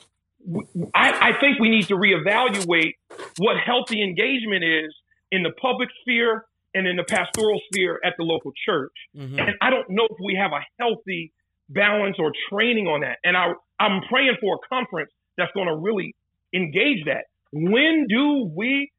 [0.93, 2.93] I think we need to reevaluate
[3.37, 4.93] what healthy engagement is
[5.31, 8.93] in the public sphere and in the pastoral sphere at the local church.
[9.15, 9.39] Mhm.
[9.39, 11.31] And I don't know if we have a healthy
[11.69, 13.17] balance or training on that.
[13.23, 16.13] And I, I'm praying for a conference that's going to really
[16.53, 17.25] engage that.
[17.51, 18.91] When do we,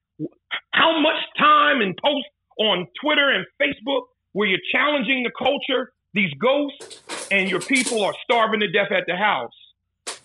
[0.72, 2.26] how much time and post
[2.58, 8.14] on Twitter and Facebook where you're challenging the culture, these ghosts, and your people are
[8.24, 9.52] starving to death at the house,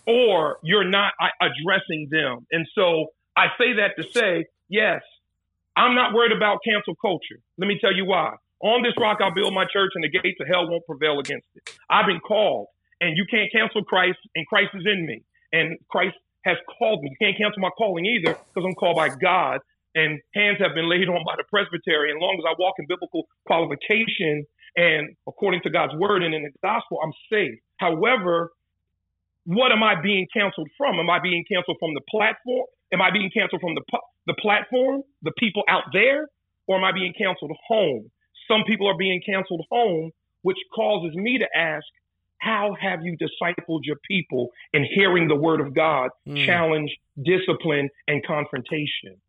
[0.07, 2.47] or you're not addressing them?
[2.51, 5.01] And so I say that to say, yes,
[5.75, 7.39] I'm not worried about cancel culture.
[7.57, 8.35] Let me tell you why.
[8.61, 11.47] On this rock, I'll build my church, and the gates of hell won't prevail against
[11.55, 11.63] it.
[11.89, 12.67] I've been called,
[12.99, 17.09] and you can't cancel Christ, and Christ is in me, and Christ has called me.
[17.09, 19.59] You can't cancel my calling either, because I'm called by God
[19.95, 22.11] and hands have been laid on by the presbytery.
[22.11, 26.43] And long as I walk in biblical qualification and according to God's word and in
[26.43, 27.59] the gospel, I'm safe.
[27.77, 28.51] However,
[29.45, 30.99] what am I being canceled from?
[30.99, 32.65] Am I being canceled from the platform?
[32.93, 33.81] Am I being canceled from the
[34.27, 36.27] the platform, the people out there,
[36.67, 38.11] or am I being canceled home?
[38.47, 40.11] Some people are being canceled home,
[40.43, 41.85] which causes me to ask,
[42.37, 46.45] how have you discipled your people in hearing the word of God, mm.
[46.45, 46.91] challenge,
[47.23, 49.21] discipline, and confrontation?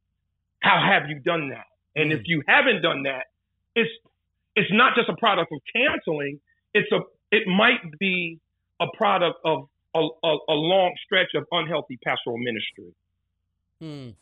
[0.60, 1.66] How have you done that?
[1.94, 2.14] And mm.
[2.16, 3.24] if you haven't done that,
[3.74, 3.90] it's
[4.56, 6.40] it's not just a product of canceling.
[6.74, 8.38] It's a it might be
[8.80, 12.94] a product of a, a, a long stretch of unhealthy pastoral ministry.
[13.82, 14.14] Mm.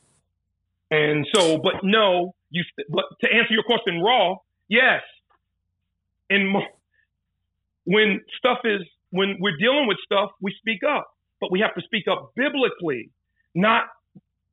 [0.90, 2.64] And so, but no, you.
[2.88, 4.36] But to answer your question, raw,
[4.68, 5.02] yes.
[6.28, 6.54] And
[7.84, 8.80] when stuff is
[9.10, 11.08] when we're dealing with stuff, we speak up,
[11.40, 13.10] but we have to speak up biblically,
[13.54, 13.84] not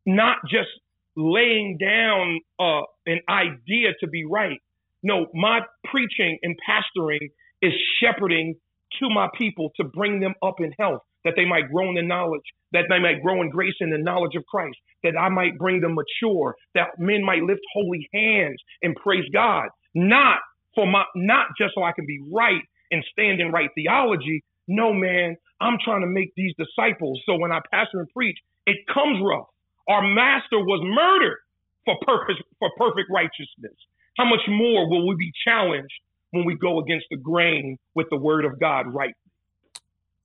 [0.05, 0.69] not just
[1.15, 4.61] laying down uh, an idea to be right.
[5.03, 8.55] No, my preaching and pastoring is shepherding
[8.99, 12.01] to my people to bring them up in health, that they might grow in the
[12.01, 15.57] knowledge, that they might grow in grace and the knowledge of Christ, that I might
[15.57, 20.39] bring them mature, that men might lift holy hands and praise God, not
[20.75, 24.43] for my, not just so I can be right and stand in right theology.
[24.67, 27.21] No, man, I'm trying to make these disciples.
[27.25, 29.47] So when I pastor and preach, it comes rough.
[29.89, 31.39] Our master was murdered
[31.85, 33.75] for purpose, for perfect righteousness.
[34.17, 35.93] How much more will we be challenged
[36.31, 39.13] when we go against the grain with the word of God right?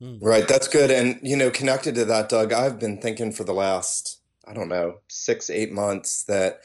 [0.00, 0.18] Hmm.
[0.20, 0.48] Right.
[0.48, 0.90] That's good.
[0.90, 4.68] And, you know, connected to that, Doug, I've been thinking for the last, I don't
[4.68, 6.60] know, six, eight months that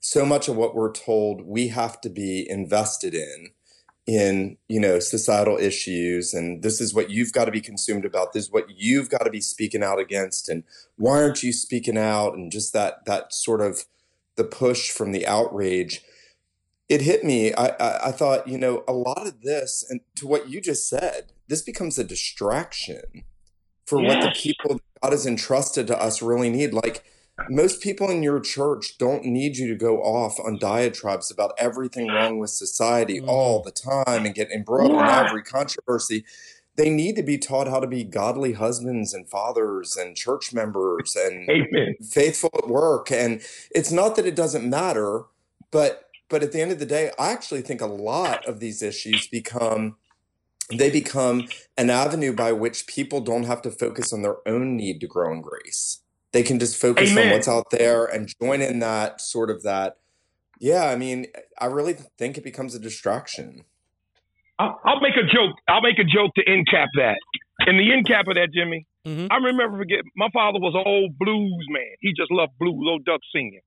[0.00, 3.50] so much of what we're told we have to be invested in
[4.06, 8.32] in you know societal issues and this is what you've got to be consumed about
[8.32, 10.64] this is what you've got to be speaking out against and
[10.96, 13.84] why aren't you speaking out and just that that sort of
[14.36, 16.02] the push from the outrage
[16.90, 20.26] it hit me I, I, I thought you know a lot of this and to
[20.26, 23.24] what you just said this becomes a distraction
[23.86, 27.04] for what the people that god has entrusted to us really need like
[27.48, 32.08] most people in your church don't need you to go off on diatribes about everything
[32.08, 33.28] wrong with society mm.
[33.28, 35.20] all the time and get embroiled yeah.
[35.20, 36.24] in every controversy.
[36.76, 41.16] They need to be taught how to be godly husbands and fathers and church members
[41.16, 41.96] and Amen.
[42.02, 43.10] faithful at work.
[43.10, 45.24] And it's not that it doesn't matter,
[45.70, 48.82] but but at the end of the day, I actually think a lot of these
[48.82, 49.96] issues become
[50.70, 55.00] they become an avenue by which people don't have to focus on their own need
[55.00, 56.00] to grow in grace
[56.32, 57.26] they can just focus Amen.
[57.26, 59.98] on what's out there and join in that sort of that.
[60.60, 61.26] Yeah, I mean,
[61.58, 63.64] I really think it becomes a distraction.
[64.58, 65.56] I'll, I'll make a joke.
[65.68, 67.16] I'll make a joke to end cap that.
[67.60, 69.26] And the end cap of that, Jimmy, mm-hmm.
[69.30, 71.96] I remember forget my father was an old blues man.
[72.00, 73.60] He just loved blues, old Doug Senior.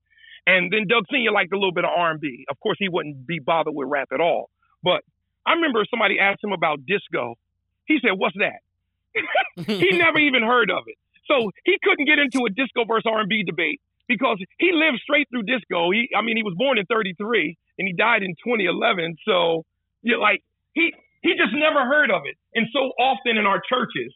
[0.46, 2.44] And then Doug Senior liked a little bit of R and B.
[2.50, 4.50] Of course, he wouldn't be bothered with rap at all.
[4.82, 5.02] But
[5.46, 7.36] I remember somebody asked him about disco.
[7.86, 8.60] He said, "What's that?"
[9.66, 10.96] he never even heard of it.
[11.26, 15.44] So he couldn't get into a disco versus R&B debate because he lived straight through
[15.44, 15.90] disco.
[15.90, 19.16] He, I mean, he was born in 33 and he died in 2011.
[19.24, 19.64] So,
[20.02, 20.42] you like
[20.74, 22.36] he, he just never heard of it.
[22.54, 24.12] And so often in our churches,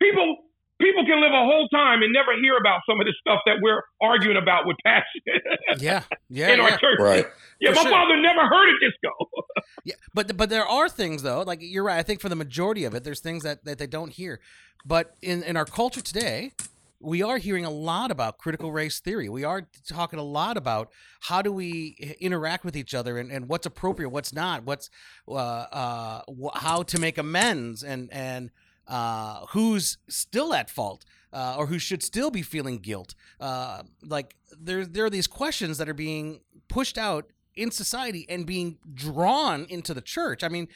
[0.00, 0.36] people,
[0.80, 3.56] people can live a whole time and never hear about some of the stuff that
[3.62, 5.22] we're arguing about with passion.
[5.78, 6.64] yeah, yeah, in yeah.
[6.64, 6.98] our church.
[6.98, 7.26] Right.
[7.60, 7.90] Yeah, for my sure.
[7.90, 9.10] father never heard of disco.
[9.84, 11.42] yeah, but but there are things though.
[11.42, 11.98] Like you're right.
[11.98, 14.40] I think for the majority of it, there's things that that they don't hear.
[14.84, 16.52] But in, in our culture today,
[17.00, 19.28] we are hearing a lot about critical race theory.
[19.28, 23.48] We are talking a lot about how do we interact with each other and, and
[23.48, 24.90] what's appropriate, what's not, what's
[25.28, 26.22] uh, uh,
[26.54, 28.50] how to make amends, and and
[28.86, 33.14] uh, who's still at fault uh, or who should still be feeling guilt.
[33.40, 38.46] Uh, like there there are these questions that are being pushed out in society and
[38.46, 40.44] being drawn into the church.
[40.44, 40.68] I mean,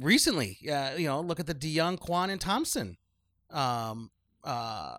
[0.00, 2.96] recently, uh, you know, look at the DeYoung, Kwon, and Thompson.
[3.50, 4.10] Um,
[4.42, 4.96] uh,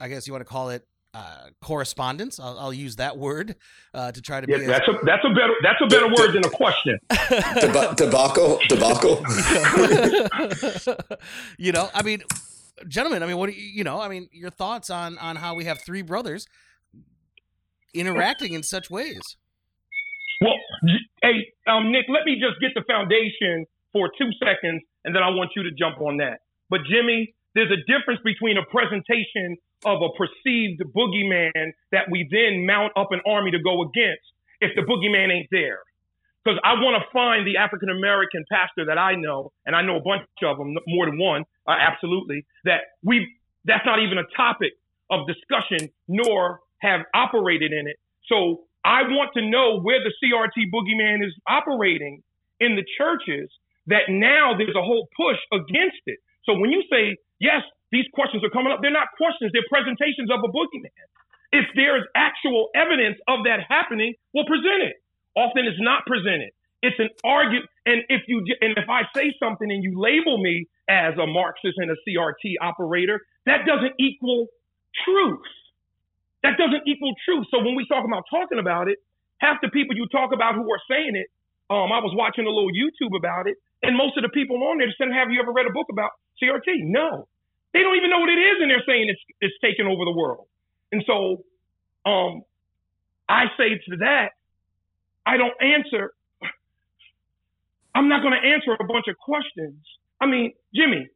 [0.00, 2.38] I guess you want to call it uh, correspondence.
[2.38, 3.56] I'll, I'll, use that word
[3.94, 4.66] uh, to try to yeah, be.
[4.66, 6.98] That's a that's a better that's a better de- word de- than a question.
[7.08, 9.24] Deb- debacle, debacle.
[11.58, 12.22] you know, I mean,
[12.86, 13.22] gentlemen.
[13.22, 13.98] I mean, what do you, you know?
[13.98, 16.46] I mean, your thoughts on on how we have three brothers
[17.94, 19.22] interacting in such ways.
[20.42, 20.52] Well,
[21.22, 25.30] hey, um, Nick, let me just get the foundation for two seconds, and then I
[25.30, 26.40] want you to jump on that.
[26.68, 32.66] But Jimmy, there's a difference between a presentation of a perceived boogeyman that we then
[32.66, 34.24] mount up an army to go against
[34.60, 35.80] if the boogeyman ain't there.
[36.44, 39.96] Because I want to find the African American pastor that I know, and I know
[39.96, 43.26] a bunch of them, more than one, uh, absolutely, that we
[43.64, 44.72] that's not even a topic
[45.10, 47.96] of discussion, nor have operated in it.
[48.28, 52.22] So I want to know where the CRT boogeyman is operating
[52.60, 53.50] in the churches
[53.86, 56.18] that now there's a whole push against it.
[56.44, 57.62] So when you say, yes,
[57.92, 60.90] these questions are coming up, they're not questions, they're presentations of a boogeyman.
[61.52, 64.98] If there is actual evidence of that happening, we'll present it.
[65.36, 66.50] Often it's not presented.
[66.82, 67.70] It's an argument.
[67.86, 71.78] And if you and if I say something and you label me as a Marxist
[71.78, 74.48] and a CRT operator, that doesn't equal
[75.04, 75.46] truth.
[76.42, 77.46] That doesn't equal truth.
[77.50, 78.98] So when we talk about talking about it,
[79.38, 81.26] half the people you talk about who are saying it,
[81.70, 84.78] um, I was watching a little YouTube about it, and most of the people on
[84.78, 87.26] there said, "Have you ever read a book about CRT?" No,
[87.76, 90.16] they don't even know what it is, and they're saying it's it's taking over the
[90.16, 90.48] world.
[90.92, 91.44] And so,
[92.08, 92.40] um,
[93.28, 94.32] I say to that,
[95.26, 96.16] I don't answer.
[97.94, 99.76] I'm not going to answer a bunch of questions.
[100.20, 101.08] I mean, Jimmy,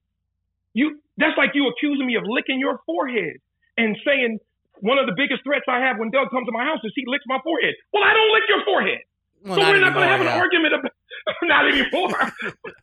[0.74, 3.40] you that's like you accusing me of licking your forehead
[3.76, 4.38] and saying
[4.80, 7.04] one of the biggest threats I have when Doug comes to my house is he
[7.06, 7.74] licks my forehead.
[7.92, 9.00] Well, I don't lick your forehead.
[9.44, 10.92] Well, so not we're not going to have an argument about
[11.42, 12.32] not anymore.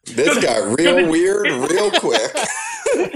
[0.05, 2.31] This got real weird real quick.
[2.97, 3.12] No,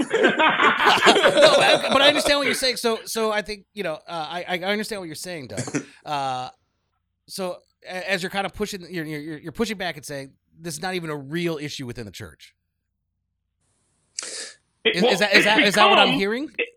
[1.92, 2.76] but I understand what you're saying.
[2.76, 5.60] So, so I think you know, uh, I I understand what you're saying, Doug.
[6.04, 6.48] Uh,
[7.28, 10.82] so as you're kind of pushing, you're, you're you're pushing back and saying this is
[10.82, 12.54] not even a real issue within the church.
[14.84, 16.50] It, is, well, is, that is that become, is that what I'm hearing?
[16.58, 16.68] It,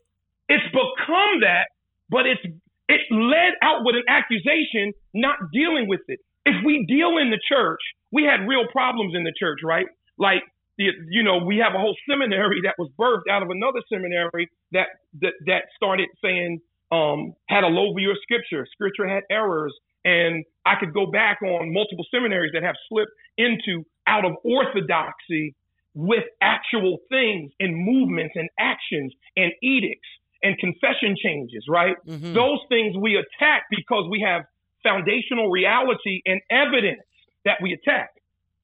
[0.47, 1.65] it's become that,
[2.09, 2.41] but it's
[2.87, 6.19] it led out with an accusation, not dealing with it.
[6.45, 7.79] If we deal in the church,
[8.11, 9.87] we had real problems in the church, right?
[10.19, 10.43] Like
[10.77, 14.87] you know, we have a whole seminary that was birthed out of another seminary that
[15.21, 16.59] that, that started saying
[16.91, 18.67] um, had a low view of scripture.
[18.71, 23.85] Scripture had errors, and I could go back on multiple seminaries that have slipped into
[24.07, 25.55] out of orthodoxy
[25.93, 30.07] with actual things and movements and actions and edicts
[30.43, 31.95] and confession changes, right?
[32.05, 32.33] Mm-hmm.
[32.33, 34.43] Those things we attack because we have
[34.83, 37.01] foundational reality and evidence
[37.45, 38.11] that we attack.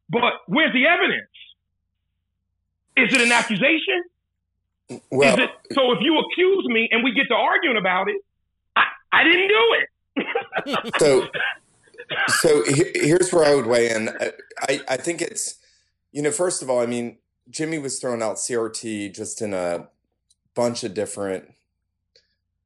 [0.10, 1.31] But where's the evidence?
[2.98, 4.04] Is it an accusation?
[5.10, 8.18] Well, it, so if you accuse me and we get to arguing about it,
[8.76, 10.94] I, I didn't do it.
[11.00, 11.28] so,
[12.28, 14.10] so here's where I would weigh in.
[14.60, 15.56] I, I think it's,
[16.12, 17.18] you know, first of all, I mean,
[17.50, 19.88] Jimmy was throwing out CRT just in a
[20.56, 21.54] bunch of different,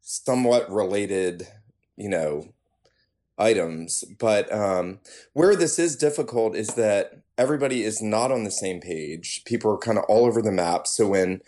[0.02, 1.48] somewhat related,
[1.96, 2.54] you know,
[3.38, 4.04] items.
[4.20, 5.00] But um,
[5.34, 9.44] where this is difficult is that everybody is not on the same page.
[9.46, 10.88] People are kind of all over the map.
[10.88, 11.42] So when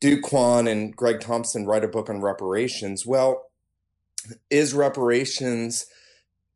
[0.00, 3.50] Duke Kwon and Greg Thompson write a book on reparations, well,
[4.50, 5.86] is reparations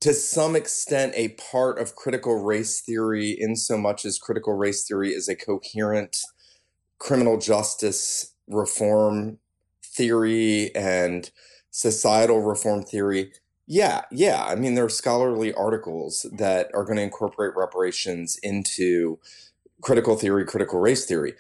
[0.01, 4.87] to some extent a part of critical race theory in so much as critical race
[4.87, 6.17] theory is a coherent
[6.99, 9.39] criminal justice reform
[9.83, 11.31] theory and
[11.71, 13.33] societal reform theory
[13.67, 14.45] yeah, yeah.
[14.45, 19.19] I mean, there are scholarly articles that are going to incorporate reparations into
[19.81, 21.35] critical theory, critical race theory.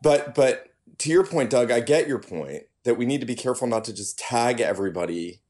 [0.00, 0.68] But but
[0.98, 3.84] to your point, Doug, I get your point that we need to be careful not
[3.84, 5.40] to just tag everybody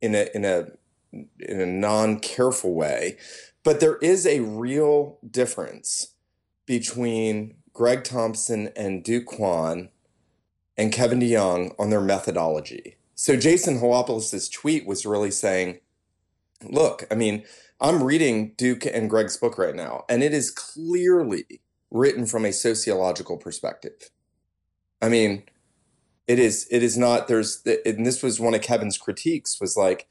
[0.00, 0.68] in a in a
[1.12, 3.18] in a non-careful way.
[3.64, 6.14] But there is a real difference
[6.66, 9.88] between Greg Thompson and Duke Kwon
[10.76, 12.95] and Kevin DeYoung on their methodology.
[13.16, 15.80] So Jason Helopoulos' tweet was really saying,
[16.62, 17.44] look, I mean,
[17.80, 22.52] I'm reading Duke and Greg's book right now, and it is clearly written from a
[22.52, 24.10] sociological perspective.
[25.00, 25.44] I mean,
[26.26, 30.08] it is it is not there's and this was one of Kevin's critiques was like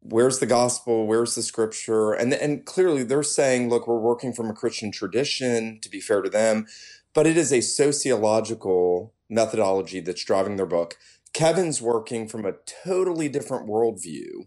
[0.00, 1.06] where's the gospel?
[1.06, 2.12] Where's the scripture?
[2.12, 6.22] And and clearly they're saying look we're working from a christian tradition to be fair
[6.22, 6.66] to them
[7.14, 10.96] but it is a sociological methodology that's driving their book
[11.40, 12.52] Kevin's working from a
[12.84, 14.46] totally different worldview.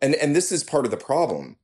[0.00, 1.56] And and this is part of the problem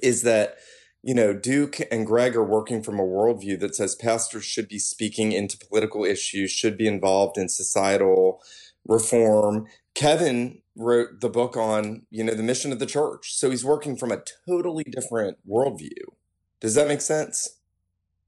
[0.00, 0.58] is that
[1.02, 4.78] you know Duke and Greg are working from a worldview that says pastors should be
[4.78, 8.40] speaking into political issues, should be involved in societal
[8.86, 9.66] reform.
[9.96, 13.96] Kevin wrote the book on you know the mission of the church, so he's working
[13.96, 16.14] from a totally different worldview.
[16.60, 17.58] Does that make sense?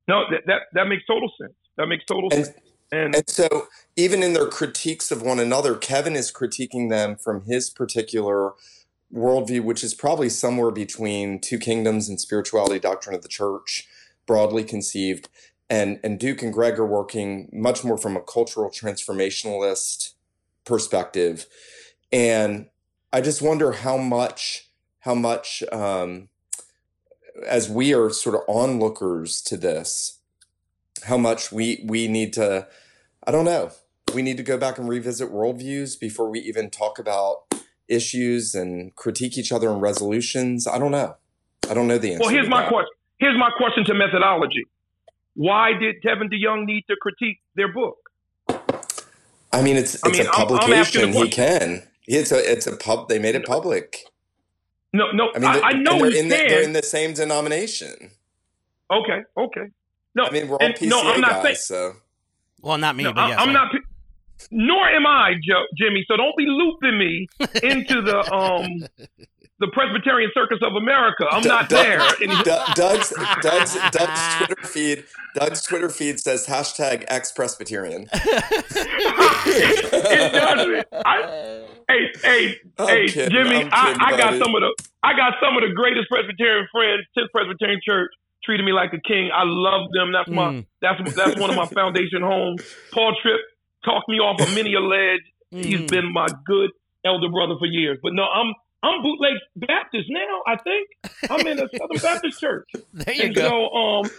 [0.08, 1.54] No, that that, that makes total sense.
[1.76, 2.56] That makes total and, sense.
[2.90, 7.42] And, and so, even in their critiques of one another, Kevin is critiquing them from
[7.42, 8.52] his particular
[9.12, 13.86] worldview, which is probably somewhere between two kingdoms and spirituality doctrine of the church,
[14.26, 15.28] broadly conceived.
[15.70, 20.14] And, and Duke and Greg are working much more from a cultural transformationalist
[20.64, 21.46] perspective.
[22.10, 22.66] And
[23.12, 24.70] I just wonder how much,
[25.00, 26.28] how much, um,
[27.46, 30.17] as we are sort of onlookers to this,
[31.04, 32.66] how much we we need to
[33.26, 33.70] i don't know
[34.14, 37.42] we need to go back and revisit worldviews before we even talk about
[37.88, 40.66] issues and critique each other in resolutions?
[40.66, 41.16] I don't know.
[41.68, 42.22] I don't know the answer.
[42.24, 42.90] Well, here's my question.
[43.18, 44.64] Here's my question to methodology.
[45.34, 47.98] Why did Kevin DeYoung need to critique their book?
[49.52, 51.12] I mean, it's it's I mean, a I'm- I'm asking publication.
[51.12, 51.88] he can.
[52.06, 53.08] It's a it's a pub.
[53.08, 53.98] They made it public.
[54.94, 58.10] No, no, I mean, I, I know they're in the, they're in the same denomination.
[58.90, 59.66] okay, okay.
[60.14, 61.92] No, I mean, we're all and- PCA no, I'm not guys, saying.
[61.92, 61.96] so
[62.62, 63.38] Well, not me, No, but I, yes.
[63.40, 63.72] I'm I- not.
[64.52, 66.04] Nor am I, Joe, Jimmy.
[66.08, 67.26] So don't be looping me
[67.62, 68.86] into the um
[69.60, 71.26] the Presbyterian Circus of America.
[71.28, 72.00] I'm Doug- not Doug- there.
[72.30, 75.04] And- Doug- Doug's Doug's Doug's Twitter feed
[75.34, 78.08] Doug's Twitter feed says hashtag ex Presbyterian.
[78.12, 78.22] it
[80.32, 80.84] does.
[81.04, 83.62] I, hey, hey, I'm hey, kidding, Jimmy.
[83.64, 87.02] I'm I, I got some of the I got some of the greatest Presbyterian friends.
[87.16, 88.10] Tenth Presbyterian Church
[88.48, 89.28] treated me like a king.
[89.34, 90.12] I love them.
[90.12, 90.66] That's my Mm.
[90.80, 92.62] that's that's one of my foundation homes.
[92.92, 93.40] Paul Tripp
[93.84, 95.20] talked me off of many a ledge.
[95.50, 96.70] He's been my good
[97.04, 97.98] elder brother for years.
[98.02, 100.42] But no, I'm I'm bootleg Baptist now.
[100.46, 100.88] I think
[101.30, 103.42] I'm in a Southern Baptist church, There you and go.
[103.48, 104.10] so um.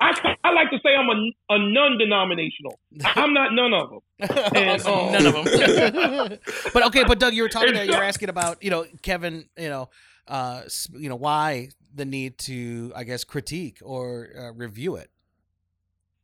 [0.00, 0.12] I,
[0.44, 2.78] I like to say I'm a, a non-denominational.
[3.04, 4.00] I'm not none of them.
[4.54, 6.38] And, um, None of them.
[6.72, 7.74] but okay, but Doug, you were talking.
[7.74, 9.48] You were asking about you know Kevin.
[9.58, 9.90] You know,
[10.28, 10.62] uh,
[10.92, 15.10] you know why the need to I guess critique or uh, review it.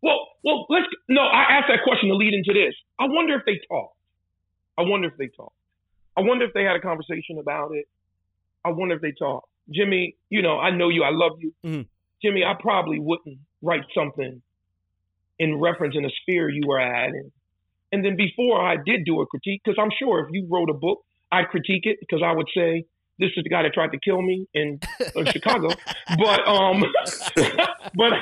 [0.03, 1.23] Well, well, let's no.
[1.23, 2.75] I asked that question to lead into this.
[2.99, 3.97] I wonder if they talked.
[4.79, 5.57] I wonder if they talked.
[6.17, 7.87] I wonder if they had a conversation about it.
[8.65, 9.49] I wonder if they talked.
[9.71, 11.03] Jimmy, you know, I know you.
[11.03, 11.53] I love you.
[11.65, 11.87] Mhm.
[12.23, 14.43] Jimmy, I probably wouldn't write something
[15.39, 17.33] in reference in a sphere you were at, and
[17.93, 20.75] and then before I did do a critique, because I'm sure if you wrote a
[20.75, 22.85] book, I'd critique it because I would say
[23.19, 24.81] this is the guy that tried to kill me in,
[25.17, 25.69] in Chicago.
[26.19, 26.83] But um,
[27.95, 28.13] but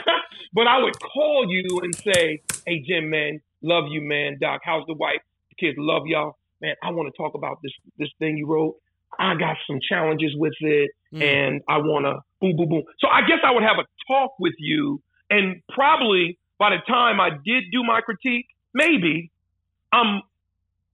[0.54, 4.38] but I would call you and say, "Hey Jim, man, love you, man.
[4.40, 5.20] Doc, how's the wife?
[5.50, 6.74] The kids love y'all, man.
[6.82, 8.76] I want to talk about this this thing you wrote.
[9.18, 11.22] I got some challenges with it, Mm.
[11.22, 12.82] and I want to boom, boom, boom.
[12.98, 17.20] So I guess I would have a talk with you, and probably by the time
[17.20, 19.30] I did do my critique, maybe
[19.92, 20.22] I'm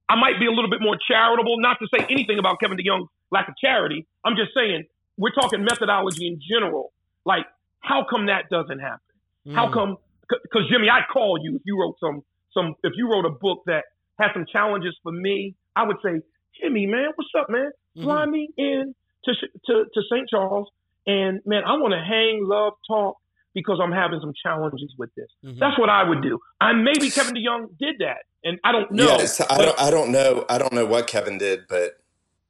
[0.08, 1.60] I might be a little bit more charitable.
[1.60, 4.06] Not to say anything about Kevin DeYoung's lack of charity.
[4.24, 4.84] I'm just saying
[5.16, 6.92] we're talking methodology in general.
[7.24, 7.46] Like,
[7.80, 9.54] how come that doesn't happen?
[9.54, 9.72] How Mm.
[9.72, 9.96] come?
[10.28, 12.22] Because Jimmy, I'd call you if you wrote some
[12.54, 13.84] some if you wrote a book that
[14.18, 15.54] had some challenges for me.
[15.76, 16.20] I would say,
[16.60, 17.70] Jimmy, man, what's up, man?
[18.02, 18.30] Fly Mhm.
[18.30, 19.32] me in to
[19.66, 20.28] to to St.
[20.28, 20.68] Charles,
[21.06, 23.16] and man, I want to hang, love, talk
[23.54, 25.28] because I'm having some challenges with this.
[25.44, 25.58] Mhm.
[25.58, 26.38] That's what I would do.
[26.60, 29.04] I maybe Kevin DeYoung did that, and I don't know.
[29.04, 31.92] yes, I don't I don't know I don't know what Kevin did, but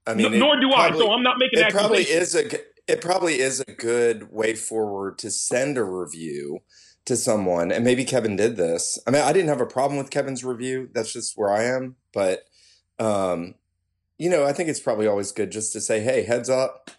[0.09, 1.05] I mean, nor do probably- I.
[1.05, 2.49] So I'm not making it probably is a
[2.91, 6.61] it probably is a good way forward to send a review
[7.05, 8.99] to someone and maybe kevin did this.
[9.07, 10.89] I mean i didn't have a problem with kevin's review.
[10.93, 12.45] That's just where i am but
[12.99, 13.55] um
[14.19, 16.91] you know i think it's probably always good just to say hey heads up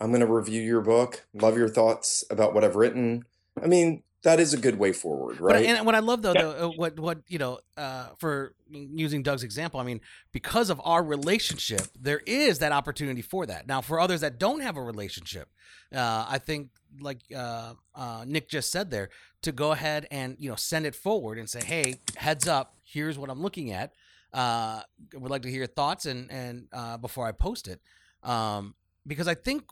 [0.00, 3.24] i'm going to review your book love your thoughts about what i've written.
[3.62, 5.54] I mean that is a good way forward right?
[5.54, 6.42] But right and what I love though, Yeah.
[6.42, 10.00] though, uh, what what you know, uh, for using Doug's example, I mean,
[10.32, 13.66] because of our relationship, there is that opportunity for that.
[13.66, 15.48] Now, for others that don't have a relationship,
[15.94, 16.68] uh, I think,
[17.00, 19.10] like uh, uh, Nick just said there,
[19.42, 23.18] to go ahead and you know send it forward and say, hey, heads up, here's
[23.18, 23.92] what I'm looking at.
[24.32, 24.80] Uh,
[25.12, 27.80] would like to hear your thoughts and and uh, before I post it,
[28.22, 28.74] um,
[29.06, 29.64] because I think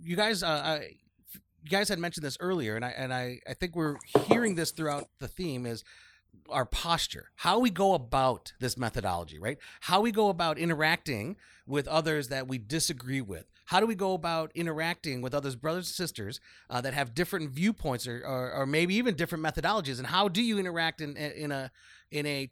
[0.00, 0.90] you guys, uh, I,
[1.62, 3.96] you guys had mentioned this earlier, and I and I, I think we're
[4.26, 5.84] hearing this throughout the theme is
[6.48, 9.58] our posture, how we go about this methodology, right?
[9.82, 11.36] How we go about interacting
[11.66, 13.46] with others that we disagree with.
[13.66, 17.50] How do we go about interacting with others, brothers and sisters, uh, that have different
[17.50, 19.98] viewpoints or, or, or maybe even different methodologies?
[19.98, 21.70] And how do you interact in in a
[22.10, 22.50] in a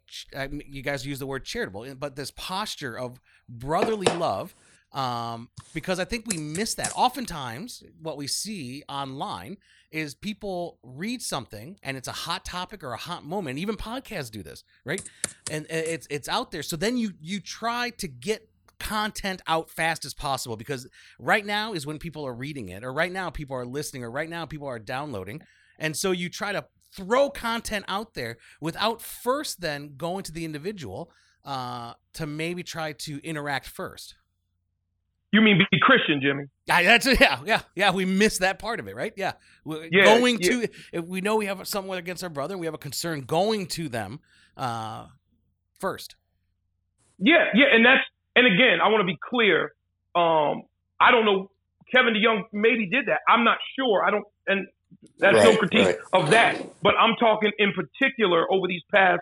[0.65, 4.55] you guys use the word charitable, but this posture of brotherly love
[4.91, 6.91] um, because I think we miss that.
[6.95, 9.57] Oftentimes, what we see online
[9.91, 13.59] is people read something and it's a hot topic or a hot moment.
[13.59, 15.01] Even podcasts do this, right?
[15.51, 16.63] And it's it's out there.
[16.63, 20.87] So then you you try to get content out fast as possible because
[21.19, 24.11] right now is when people are reading it, or right now people are listening, or
[24.11, 25.41] right now people are downloading,
[25.77, 30.45] and so you try to throw content out there without first then going to the
[30.45, 31.11] individual
[31.45, 34.15] uh, to maybe try to interact first.
[35.31, 36.45] You mean be Christian, Jimmy?
[36.65, 37.91] Yeah, that's yeah, yeah, yeah.
[37.91, 39.13] We missed that part of it, right?
[39.15, 39.33] Yeah,
[39.65, 40.49] Yeah, going yeah.
[40.49, 43.67] to if we know we have something against our brother, we have a concern going
[43.67, 44.21] to them
[44.57, 45.05] uh,
[45.79, 46.15] first.
[47.19, 48.01] Yeah, yeah, and that's
[48.35, 49.73] and again, I want to be clear.
[50.15, 50.63] Um,
[50.99, 51.51] I don't know.
[51.93, 53.19] Kevin DeYoung maybe did that.
[53.27, 54.03] I'm not sure.
[54.05, 54.67] I don't, and
[55.17, 55.97] that's no critique right.
[56.13, 56.61] of that.
[56.81, 59.21] But I'm talking in particular over these past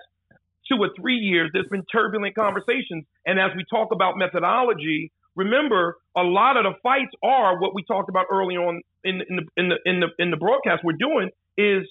[0.70, 1.50] two or three years.
[1.54, 6.74] There's been turbulent conversations, and as we talk about methodology, remember a lot of the
[6.84, 10.08] fights are what we talked about early on in, in the in the in the
[10.20, 11.88] in the broadcast we're doing is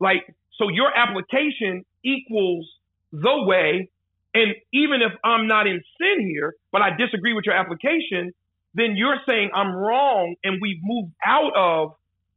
[0.00, 2.68] like so your application equals
[3.12, 3.88] the way.
[4.34, 8.32] And even if I'm not in sin here, but I disagree with your application,
[8.74, 11.92] then you're saying I'm wrong and we've moved out of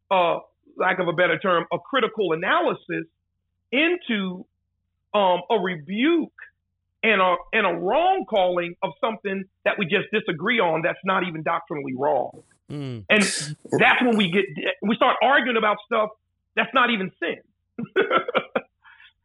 [0.09, 0.39] uh
[0.78, 3.05] lack of a better term, a critical analysis
[3.72, 4.45] into
[5.14, 6.32] um, a rebuke
[7.04, 11.28] and a and a wrong calling of something that we just disagree on that's not
[11.28, 12.43] even doctrinally wrong.
[12.70, 13.06] Mm.
[13.10, 14.45] And that's when we get
[14.82, 16.10] we start arguing about stuff
[16.56, 17.38] that's not even sin.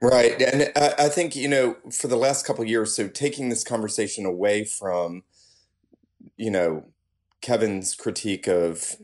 [0.02, 0.40] Right.
[0.40, 3.64] And I, I think, you know, for the last couple of years, so taking this
[3.64, 5.22] conversation away from,
[6.36, 6.84] you know,
[7.40, 8.96] Kevin's critique of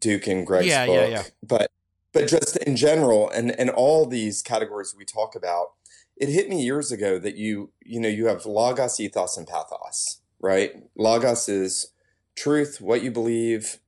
[0.00, 1.22] Duke and Greg's Yeah, book, yeah, yeah.
[1.42, 1.70] but
[2.12, 5.72] but just in general and and all these categories we talk about,
[6.18, 10.20] it hit me years ago that you you know you have logos, ethos, and pathos,
[10.40, 10.72] right?
[10.96, 11.92] Logos is
[12.36, 13.78] truth, what you believe,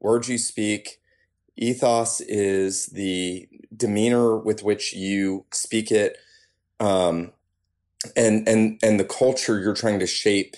[0.00, 1.00] words you speak.
[1.56, 6.18] Ethos is the demeanor with which you speak it,
[6.80, 7.32] um,
[8.16, 10.56] and and and the culture you're trying to shape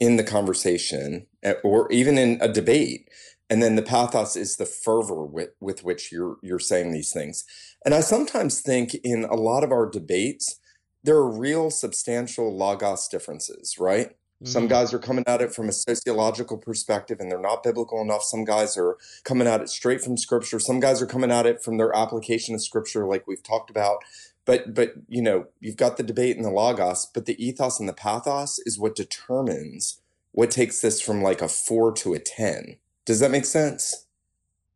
[0.00, 3.08] in the conversation, eh, or even in a debate.
[3.52, 7.44] And then the pathos is the fervor with, with which you're you're saying these things.
[7.84, 10.58] And I sometimes think in a lot of our debates,
[11.04, 14.16] there are real substantial logos differences, right?
[14.42, 14.70] Some Mhm.
[14.70, 18.22] guys are coming at it from a sociological perspective and they're not biblical enough.
[18.22, 20.58] Some guys are coming at it straight from scripture.
[20.58, 23.98] Some guys are coming at it from their application of scripture, like we've talked about.
[24.46, 27.86] But but you know, you've got the debate and the logos, but the ethos and
[27.86, 30.00] the pathos is what determines
[30.32, 32.78] what takes this from like a four to a ten.
[33.04, 34.06] Does that make sense?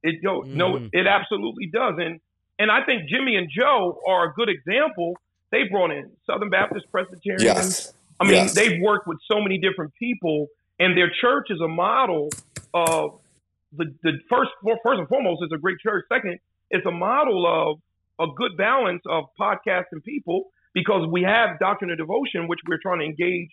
[0.03, 0.91] It yo, no, Mm.
[0.93, 1.95] it absolutely does.
[1.99, 2.21] And
[2.59, 5.15] and I think Jimmy and Joe are a good example.
[5.51, 7.43] They brought in Southern Baptist Presbyterians.
[7.45, 7.95] Yes.
[8.19, 8.55] I mean, Yes.
[8.55, 10.49] they've worked with so many different people,
[10.79, 12.31] and their church is a model
[12.73, 13.21] of
[13.73, 16.05] the the first first and foremost is a great church.
[16.09, 16.39] Second,
[16.71, 17.81] it's a model of
[18.19, 22.79] a good balance of podcast and people because we have doctrine and devotion, which we're
[22.79, 23.51] trying to engage,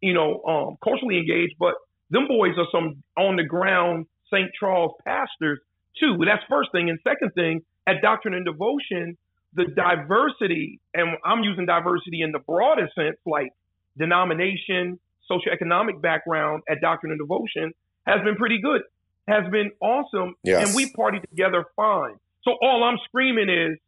[0.00, 1.74] you know, um, culturally engaged, but
[2.10, 4.50] them boys are some on the ground St.
[4.58, 5.60] Charles pastors
[5.98, 6.16] too.
[6.24, 6.90] That's first thing.
[6.90, 9.16] And second thing, at Doctrine and Devotion,
[9.54, 13.52] the diversity, and I'm using diversity in the broadest sense, like
[13.96, 14.98] denomination,
[15.30, 17.72] socioeconomic background at Doctrine and Devotion,
[18.06, 18.82] has been pretty good,
[19.28, 20.66] has been awesome, Yes.
[20.66, 22.16] and we party together fine.
[22.42, 23.78] So all I'm screaming is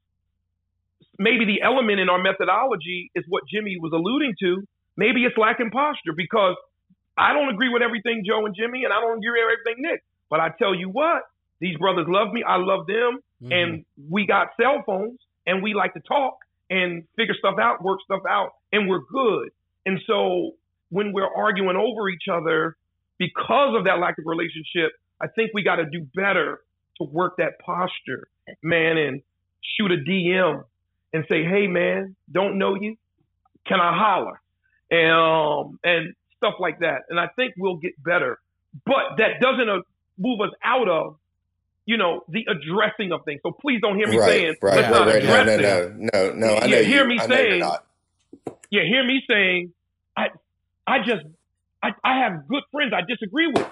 [1.19, 4.63] maybe the element in our methodology is what Jimmy was alluding to.
[4.97, 6.57] Maybe it's lacking posture because
[7.17, 10.03] I don't agree with everything Joe and Jimmy, and I don't agree with everything Nick.
[10.29, 11.23] But I tell you what,
[11.61, 12.43] these brothers love me.
[12.43, 13.53] I love them, Mhm.
[13.53, 16.39] and we got cell phones, and we like to talk
[16.69, 19.51] and figure stuff out, work stuff out, and we're good.
[19.87, 20.53] And so
[20.91, 22.77] when we're arguing over each other
[23.19, 26.61] because of that lack of relationship, I think we got to do better
[26.99, 28.29] to work that posture,
[28.63, 29.23] man, and
[29.63, 30.65] shoot a DM
[31.13, 32.97] and say, "Hey, man, don't know you,
[33.67, 34.41] can I holler?"
[34.91, 37.03] And um, and stuff like that.
[37.11, 38.39] And I think we'll get better,
[38.85, 39.81] but that doesn't uh,
[40.19, 41.17] move us out of,
[41.87, 43.41] you know, the addressing of things.
[43.43, 45.23] So please don't hear me right, saying right, let's right, not right.
[45.25, 46.47] No, no, no, no, no.
[46.55, 47.09] I You know hear you.
[47.09, 47.83] me I know you're saying- not.
[48.71, 49.73] Yeah, hear me saying,
[50.17, 50.27] I,
[50.87, 51.25] I just,
[51.83, 53.65] I, I have good friends I disagree with,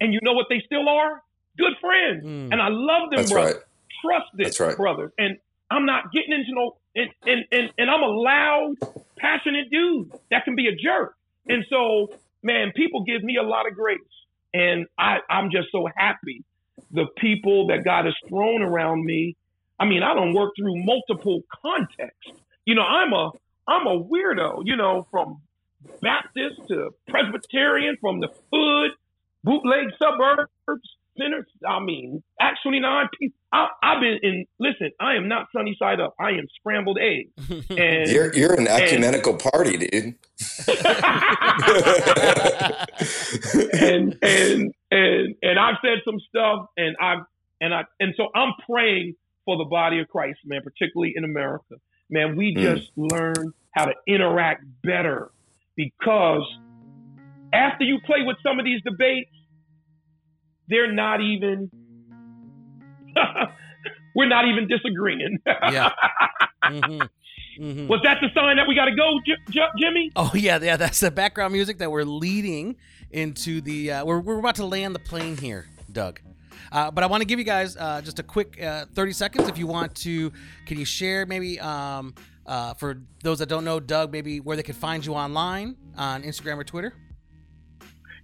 [0.00, 1.22] and you know what they still are?
[1.58, 2.52] Good friends, Mm.
[2.52, 3.54] and I love them, That's brothers.
[3.56, 3.62] right.
[4.02, 4.76] Trust this, That's right.
[4.76, 5.12] brothers.
[5.18, 5.36] And
[5.70, 8.76] I'm not getting into no, and, and and and I'm a loud,
[9.18, 11.14] passionate dude that can be a jerk.
[11.48, 12.08] And so,
[12.42, 13.98] man, people give me a lot of grace,
[14.52, 16.44] and I, I'm just so happy.
[16.92, 19.36] The people that God has thrown around me.
[19.80, 22.32] I mean, I don't work through multiple contexts.
[22.64, 23.30] You know, I'm a
[23.66, 24.62] I'm a weirdo.
[24.64, 25.40] You know, from
[26.00, 28.92] Baptist to Presbyterian, from the hood,
[29.44, 30.50] bootleg suburbs,
[31.18, 31.46] centers.
[31.68, 33.08] I mean, Acts 29.
[33.20, 34.44] pe- I, I've been in.
[34.58, 36.14] Listen, I am not sunny side up.
[36.20, 37.30] I am scrambled eggs.
[37.70, 40.14] And You're you're an ecumenical party, dude.
[43.72, 47.18] and and and and I've said some stuff, and I've
[47.60, 49.14] and I and so I'm praying
[49.44, 51.76] for the body of Christ, man, particularly in America.
[52.10, 52.76] Man, we Mm.
[52.76, 55.30] just learn how to interact better
[55.76, 56.42] because
[57.52, 59.30] after you play with some of these debates,
[60.68, 61.70] they're not even.
[64.14, 65.38] we're not even disagreeing.
[65.46, 65.90] yeah.
[66.64, 67.00] hmm
[67.58, 70.12] hmm Was that the sign that we got to go, J- J- Jimmy?
[70.16, 70.76] Oh yeah, yeah.
[70.76, 72.76] That's the background music that we're leading
[73.10, 73.92] into the.
[73.92, 76.20] Uh, we're we're about to land the plane here, Doug.
[76.70, 79.48] Uh, but I want to give you guys uh, just a quick uh, 30 seconds
[79.48, 80.30] if you want to.
[80.66, 82.14] Can you share maybe um,
[82.46, 86.22] uh, for those that don't know Doug, maybe where they could find you online on
[86.24, 86.92] Instagram or Twitter?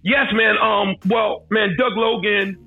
[0.05, 0.55] Yes, man.
[0.61, 2.57] Um, well, man, Doug Logan,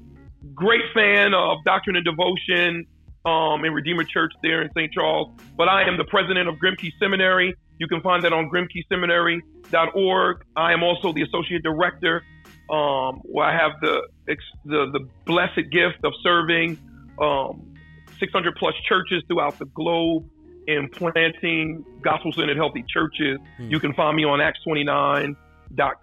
[0.54, 2.84] great fan of Doctrine and Devotion
[3.24, 4.92] um, in Redeemer Church there in St.
[4.92, 5.30] Charles.
[5.56, 7.54] But I am the president of Grimke Seminary.
[7.78, 10.44] You can find that on grimkeseminary.org.
[10.56, 12.24] I am also the associate director,
[12.70, 16.76] um, where I have the, the the blessed gift of serving
[17.20, 17.72] um,
[18.18, 20.28] 600 plus churches throughout the globe
[20.66, 23.38] in planting gospel centered healthy churches.
[23.58, 23.70] Hmm.
[23.70, 25.36] You can find me on Acts 29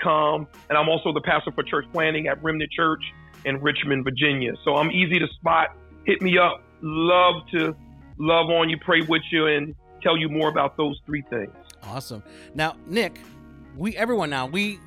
[0.01, 3.03] com, and I'm also the pastor for church planting at Remnant Church
[3.45, 4.53] in Richmond, Virginia.
[4.63, 5.76] So I'm easy to spot.
[6.05, 6.63] Hit me up.
[6.82, 7.76] Love to
[8.18, 11.53] love on you, pray with you, and tell you more about those three things.
[11.84, 12.24] Awesome.
[12.53, 13.20] Now, Nick,
[13.76, 14.80] we everyone now we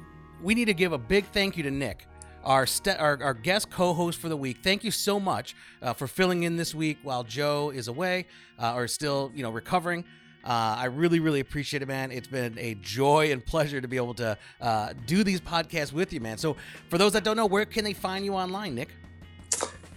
[0.42, 2.06] we need to give a big thank you to Nick.
[2.44, 4.58] Our, st- our, our guest co-host for the week.
[4.62, 8.26] Thank you so much uh, for filling in this week while Joe is away
[8.58, 10.04] uh, or still, you know, recovering.
[10.44, 12.10] Uh, I really, really appreciate it, man.
[12.10, 16.12] It's been a joy and pleasure to be able to uh, do these podcasts with
[16.12, 16.38] you, man.
[16.38, 16.56] So,
[16.88, 18.90] for those that don't know, where can they find you online, Nick?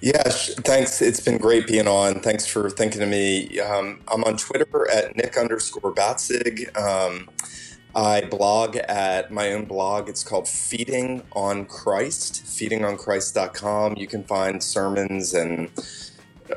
[0.01, 0.99] Yeah, thanks.
[1.01, 2.21] It's been great being on.
[2.21, 3.59] Thanks for thinking of me.
[3.59, 6.75] Um, I'm on Twitter at Nick underscore Batzig.
[6.75, 7.29] Um,
[7.95, 10.09] I blog at my own blog.
[10.09, 13.97] It's called Feeding on Christ, feedingonchrist.com.
[13.97, 15.69] You can find sermons and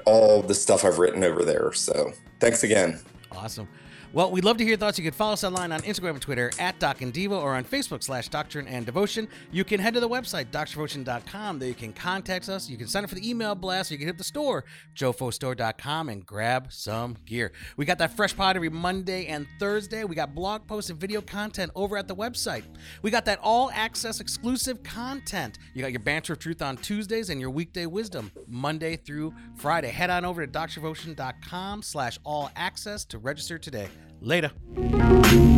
[0.06, 1.72] all the stuff I've written over there.
[1.72, 3.00] So thanks again.
[3.36, 3.68] Awesome.
[4.14, 4.96] Well, we'd love to hear your thoughts.
[4.96, 7.64] You can follow us online on Instagram and Twitter at Doc and Devo or on
[7.64, 9.26] Facebook slash Doctrine and Devotion.
[9.50, 11.58] You can head to the website, doctrinedevotion.com.
[11.58, 12.70] There you can contact us.
[12.70, 13.90] You can sign up for the email blast.
[13.90, 17.50] Or You can hit the store, jofostore.com, and grab some gear.
[17.76, 20.04] We got that fresh pod every Monday and Thursday.
[20.04, 22.62] We got blog posts and video content over at the website.
[23.02, 25.58] We got that all access exclusive content.
[25.74, 29.88] You got your Banter of Truth on Tuesdays and your Weekday Wisdom Monday through Friday.
[29.88, 33.88] Head on over to doctrinedevotion.com slash all access to register today.
[34.24, 35.53] Later.